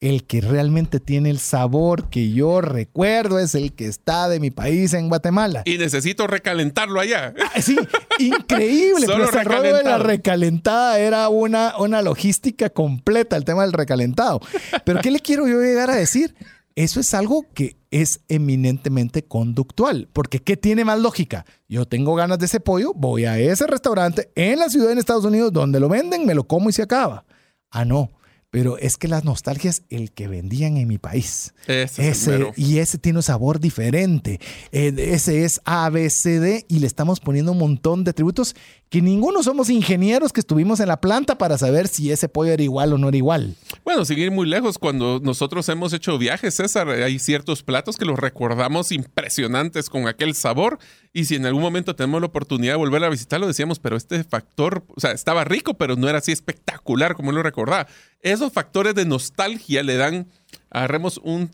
[0.00, 4.50] El que realmente tiene el sabor que yo recuerdo es el que está de mi
[4.50, 5.60] país en Guatemala.
[5.66, 7.34] Y necesito recalentarlo allá.
[7.38, 7.76] Ah, Sí,
[8.18, 9.04] increíble.
[9.06, 13.74] Solo pero el rollo de la recalentada era una, una logística completa, el tema del
[13.74, 14.40] recalentado.
[14.86, 16.34] Pero ¿qué le quiero yo llegar a decir?
[16.76, 21.46] Eso es algo que es eminentemente conductual, porque ¿qué tiene más lógica?
[21.68, 25.24] Yo tengo ganas de ese pollo, voy a ese restaurante en la ciudad en Estados
[25.24, 27.24] Unidos donde lo venden, me lo como y se acaba.
[27.70, 28.10] Ah, no,
[28.54, 31.52] pero es que la nostalgia es el que vendían en mi país.
[31.66, 34.38] Ese Ese, y ese tiene un sabor diferente.
[34.70, 38.54] Eh, ese es ABCD y le estamos poniendo un montón de atributos
[38.90, 42.62] que ninguno somos ingenieros que estuvimos en la planta para saber si ese pollo era
[42.62, 43.56] igual o no era igual.
[43.84, 48.04] Bueno, sin ir muy lejos, cuando nosotros hemos hecho viajes, César, hay ciertos platos que
[48.04, 50.78] los recordamos impresionantes con aquel sabor.
[51.12, 54.22] Y si en algún momento tenemos la oportunidad de volver a visitarlo, decíamos, pero este
[54.22, 57.88] factor, o sea, estaba rico, pero no era así espectacular como lo recordaba.
[58.24, 60.26] Esos factores de nostalgia le dan,
[60.70, 61.50] agarremos un,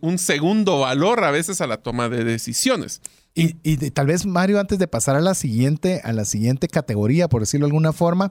[0.00, 3.02] un segundo valor a veces a la toma de decisiones.
[3.34, 6.68] Y, y de- tal vez, Mario, antes de pasar a la siguiente, a la siguiente
[6.68, 8.30] categoría, por decirlo de alguna forma,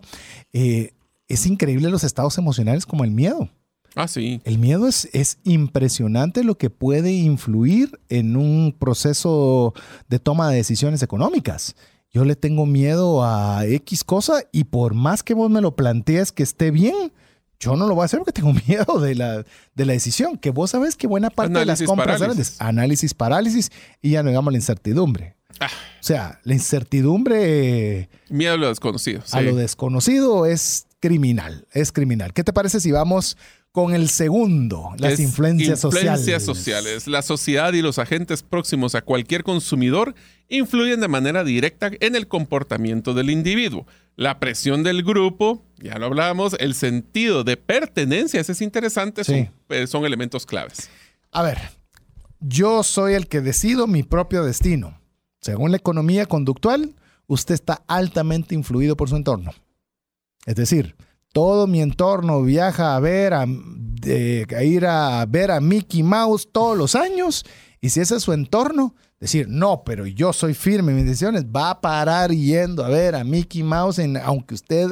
[0.53, 0.93] eh,
[1.27, 3.49] es increíble los estados emocionales como el miedo.
[3.95, 4.39] Ah, sí.
[4.45, 9.73] El miedo es, es impresionante lo que puede influir en un proceso
[10.07, 11.75] de toma de decisiones económicas.
[12.13, 16.31] Yo le tengo miedo a X cosa y por más que vos me lo plantees
[16.31, 17.11] que esté bien,
[17.61, 20.37] yo no lo voy a hacer porque tengo miedo de la, de la decisión.
[20.37, 22.57] Que vos sabes que buena parte Análisis de las compras parálisis.
[22.57, 23.71] grandes, análisis parálisis
[24.01, 25.35] y ya no digamos la incertidumbre.
[25.59, 25.67] Ah.
[25.67, 29.21] O sea, la incertidumbre Miedo a lo desconocido.
[29.31, 32.33] a lo desconocido es criminal, es criminal.
[32.33, 33.37] ¿Qué te parece si vamos
[33.71, 36.43] con el segundo, las influencias, influencias sociales?
[36.43, 37.07] sociales.
[37.07, 40.13] La sociedad y los agentes próximos a cualquier consumidor
[40.49, 43.87] influyen de manera directa en el comportamiento del individuo.
[44.17, 49.31] La presión del grupo, ya lo hablábamos, el sentido de pertenencia, ese es interesante, Sí.
[49.31, 50.89] son, eh, son elementos claves.
[51.31, 51.57] A ver,
[52.41, 54.99] yo soy el que decido mi propio destino.
[55.39, 56.93] Según la economía conductual,
[57.27, 59.53] usted está altamente influido por su entorno.
[60.45, 60.95] Es decir,
[61.31, 66.95] todo mi entorno viaja a ver a, ir a ver a Mickey Mouse todos los
[66.95, 67.45] años
[67.81, 71.45] y si ese es su entorno, decir, no, pero yo soy firme en mis decisiones,
[71.45, 74.89] va a parar yendo a ver a Mickey Mouse en, aunque usted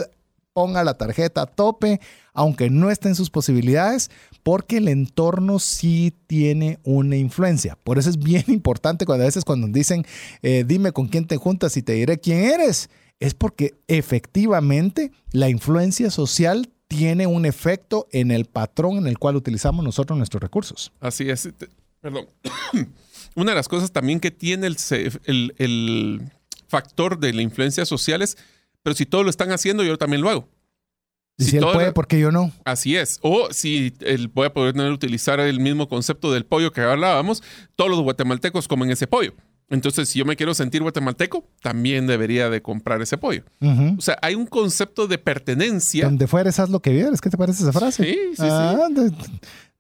[0.53, 2.02] ponga la tarjeta a tope,
[2.34, 4.10] aunque no esté en sus posibilidades,
[4.41, 7.78] porque el entorno sí tiene una influencia.
[7.84, 10.06] Por eso es bien importante cuando a veces cuando dicen,
[10.41, 12.90] eh, dime con quién te juntas y te diré quién eres,
[13.20, 19.36] es porque efectivamente la influencia social tiene un efecto en el patrón en el cual
[19.36, 20.91] utilizamos nosotros nuestros recursos.
[21.00, 21.50] Así es.
[22.02, 22.28] Perdón.
[23.36, 26.32] Una de las cosas también que tiene el, se- el- el
[26.68, 28.38] factor de la influencia social es,
[28.84, 30.48] pero si todos lo están haciendo, yo también lo hago.
[31.38, 32.52] Y si, Si él todo- puede, ¿por qué yo no?
[32.66, 33.20] Así es.
[33.22, 37.44] O si el, voy a poder utilizar el mismo concepto del pollo que hablábamos,
[37.76, 39.34] todos los guatemaltecos comen ese pollo.
[39.70, 43.44] Entonces, si yo me quiero sentir guatemalteco, también debería de comprar ese pollo.
[43.98, 46.06] O sea, hay un concepto de pertenencia.
[46.06, 47.22] Donde fueres, haz lo que vieres.
[47.22, 48.04] ¿Qué te parece esa frase?
[48.04, 48.44] Sí, sí, sí.
[48.50, 49.12] Ah, Te,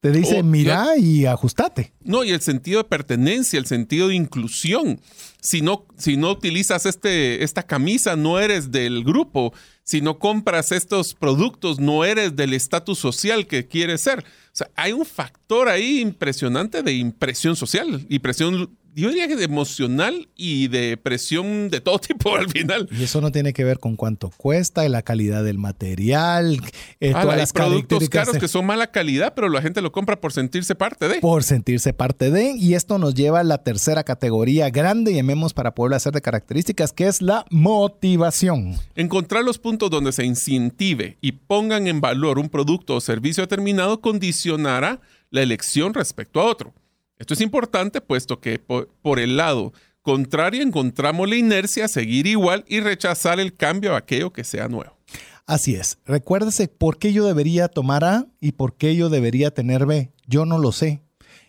[0.01, 1.93] te dice, mira y ajustate.
[2.03, 4.99] No, y el sentido de pertenencia, el sentido de inclusión.
[5.41, 9.53] Si no, si no utilizas este, esta camisa, no eres del grupo.
[9.83, 14.19] Si no compras estos productos, no eres del estatus social que quieres ser.
[14.19, 19.35] O sea, hay un factor ahí impresionante de impresión social y presión, yo diría que
[19.35, 22.87] de emocional y de presión de todo tipo al final.
[22.91, 26.59] Y eso no tiene que ver con cuánto cuesta y la calidad del material,
[26.99, 29.91] eh, Ah, todas hay las productos caros que son mala calidad, pero la gente lo
[29.91, 31.19] compra por sentirse parte de.
[31.19, 32.53] por sentirse parte de.
[32.55, 36.93] Y esto nos lleva a la tercera categoría grande, llamemos para poderlo hacer de características,
[36.93, 38.75] que es la motivación.
[38.95, 44.01] Encontrar los puntos donde se incentive y pongan en valor un producto o servicio determinado
[44.01, 45.01] condicionará
[45.31, 46.73] la elección respecto a otro.
[47.19, 52.79] Esto es importante puesto que por, el lado contrario encontramos la inercia seguir igual y
[52.79, 54.97] rechazar el cambio a aquello que sea nuevo.
[55.45, 55.99] Así es.
[56.05, 60.11] Recuérdese por qué yo debería tomar A y por qué yo debería tener B.
[60.27, 61.01] Yo no lo sé.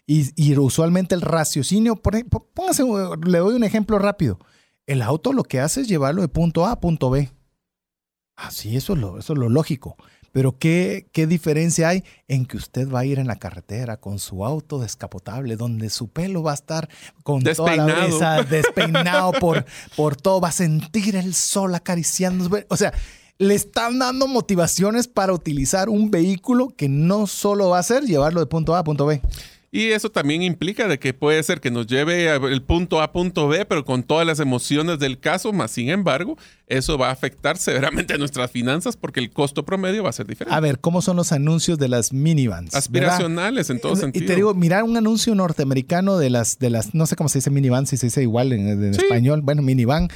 [0.07, 2.17] Y, usualmente el raciocinio, por
[2.53, 2.83] póngase,
[3.25, 4.41] le doy un ejemplo rápido.
[4.87, 7.31] El auto lo que hace es llevarlo de punto A a punto B.
[8.35, 9.97] Así, eso es eso es lo lógico.
[10.33, 14.19] Pero ¿qué, ¿qué diferencia hay en que usted va a ir en la carretera con
[14.19, 16.89] su auto descapotable, donde su pelo va a estar
[17.23, 19.65] con toda la brisa, despeinado por,
[19.97, 22.49] por todo, va a sentir el sol acariciando?
[22.69, 22.93] O sea,
[23.39, 28.41] le están dando motivaciones para utilizar un vehículo que no solo va a ser llevarlo
[28.41, 29.23] de punto A a punto B.
[29.73, 33.13] Y eso también implica de que puede ser que nos lleve el punto A a
[33.13, 36.37] punto B, pero con todas las emociones del caso, más sin embargo,
[36.67, 40.27] eso va a afectar severamente a nuestras finanzas porque el costo promedio va a ser
[40.27, 40.53] diferente.
[40.57, 42.67] A ver, ¿cómo son los anuncios de las minivans?
[42.73, 42.79] ¿verdad?
[42.79, 44.25] Aspiracionales en todo sentido.
[44.25, 47.39] Y te digo, mirar un anuncio norteamericano de las, de las, no sé cómo se
[47.39, 49.03] dice minivan, si se dice igual en, en Sí.
[49.03, 50.09] español, bueno, minivan.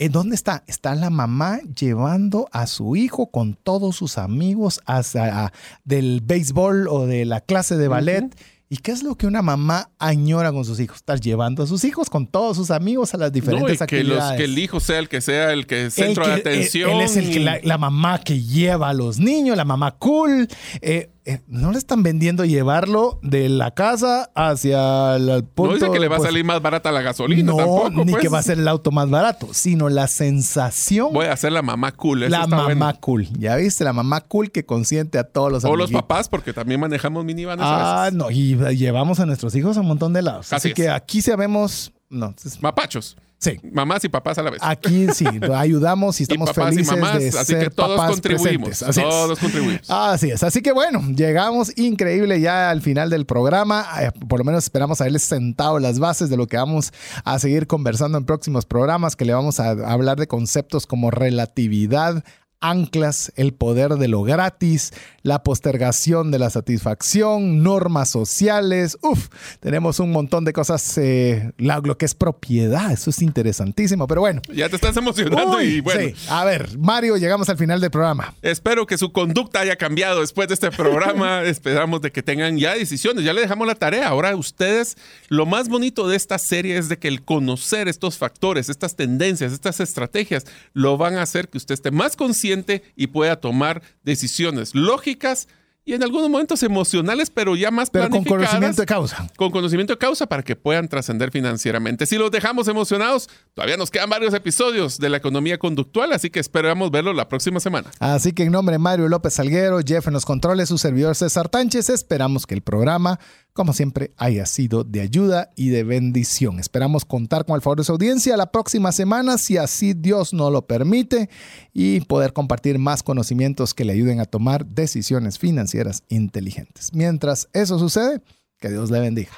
[0.00, 0.64] ¿En dónde está?
[0.66, 5.52] Está la mamá llevando a su hijo con todos sus amigos hacia, a-
[5.84, 8.24] del béisbol o de la clase de ballet.
[8.70, 10.98] ¿Y qué es lo que una mamá añora con sus hijos?
[10.98, 14.04] Estar llevando a sus hijos con todos sus amigos a las No, diferentes y que,
[14.04, 14.36] los, actividades.
[14.38, 16.90] que el hijo sea el que sea el que centro de que- atención.
[16.90, 20.48] Él, es el que la, la mamá que lleva a los niños, la mamá cool.
[20.82, 25.72] Eh, eh, no le están vendiendo llevarlo de la casa hacia el punto.
[25.72, 27.90] no dice que le va a pues, salir más barata la gasolina No, tampoco.
[28.04, 28.22] ni pues.
[28.22, 31.12] que va a ser el auto más barato, sino la sensación.
[31.12, 32.22] Voy a hacer la mamá cool.
[32.22, 32.98] eso la está mamá bueno.
[33.00, 33.28] cool.
[33.38, 36.80] Ya viste, la mamá cool que consiente a todos los O los papás, porque también
[36.80, 38.16] manejamos minivanes Ah, a veces.
[38.18, 40.46] no, y llevamos a nuestros hijos a un montón de lados.
[40.52, 40.74] Así, Así es.
[40.74, 41.92] que aquí sabemos.
[42.10, 43.16] No, es- Mapachos.
[43.38, 43.58] Sí.
[43.72, 44.60] Mamás y papás a la vez.
[44.62, 48.10] Aquí sí, ayudamos y estamos papás y felices mamás, de así ser que todos papás
[48.12, 48.94] contribuimos, es.
[48.96, 49.90] todos contribuimos.
[49.90, 50.42] Así es.
[50.42, 53.86] Así que bueno, llegamos increíble ya al final del programa.
[54.00, 56.92] Eh, Por lo menos esperamos haberles sentado las bases de lo que vamos
[57.24, 62.24] a seguir conversando en próximos programas, que le vamos a hablar de conceptos como relatividad
[62.60, 68.98] anclas, el poder de lo gratis, la postergación de la satisfacción, normas sociales.
[69.02, 69.28] Uf,
[69.60, 74.42] tenemos un montón de cosas, eh, lo que es propiedad, eso es interesantísimo, pero bueno.
[74.52, 76.00] Ya te estás emocionando Uy, y bueno.
[76.00, 76.14] sí.
[76.28, 78.34] A ver, Mario, llegamos al final del programa.
[78.42, 81.42] Espero que su conducta haya cambiado después de este programa.
[81.44, 83.24] Esperamos de que tengan ya decisiones.
[83.24, 84.08] Ya le dejamos la tarea.
[84.08, 84.96] Ahora ustedes,
[85.28, 89.52] lo más bonito de esta serie es de que el conocer estos factores, estas tendencias,
[89.52, 93.82] estas estrategias, lo van a hacer que usted esté más consciente consciente y pueda tomar
[94.02, 95.48] decisiones lógicas
[95.84, 99.26] y en algunos momentos emocionales, pero ya más Pero con conocimiento de causa.
[99.38, 102.04] con conocimiento de causa para que puedan trascender financieramente.
[102.04, 106.40] Si los dejamos emocionados, todavía nos quedan varios episodios de la economía conductual, así que
[106.40, 107.90] esperamos verlo la próxima semana.
[108.00, 111.48] Así que en nombre de Mario López Salguero, Jeff en los controles, su servidor César
[111.48, 113.18] Tánchez, esperamos que el programa,
[113.58, 116.60] como siempre, haya sido de ayuda y de bendición.
[116.60, 120.52] Esperamos contar con el favor de su audiencia la próxima semana, si así Dios nos
[120.52, 121.28] lo permite,
[121.72, 126.94] y poder compartir más conocimientos que le ayuden a tomar decisiones financieras inteligentes.
[126.94, 128.22] Mientras eso sucede,
[128.60, 129.32] que Dios le bendiga.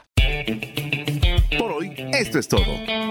[1.59, 2.60] Por hoy, esto es todo.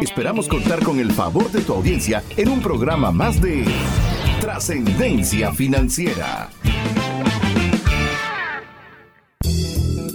[0.03, 3.65] Esperamos contar con el favor de tu audiencia en un programa más de
[4.41, 6.52] Trascendencia Financiera.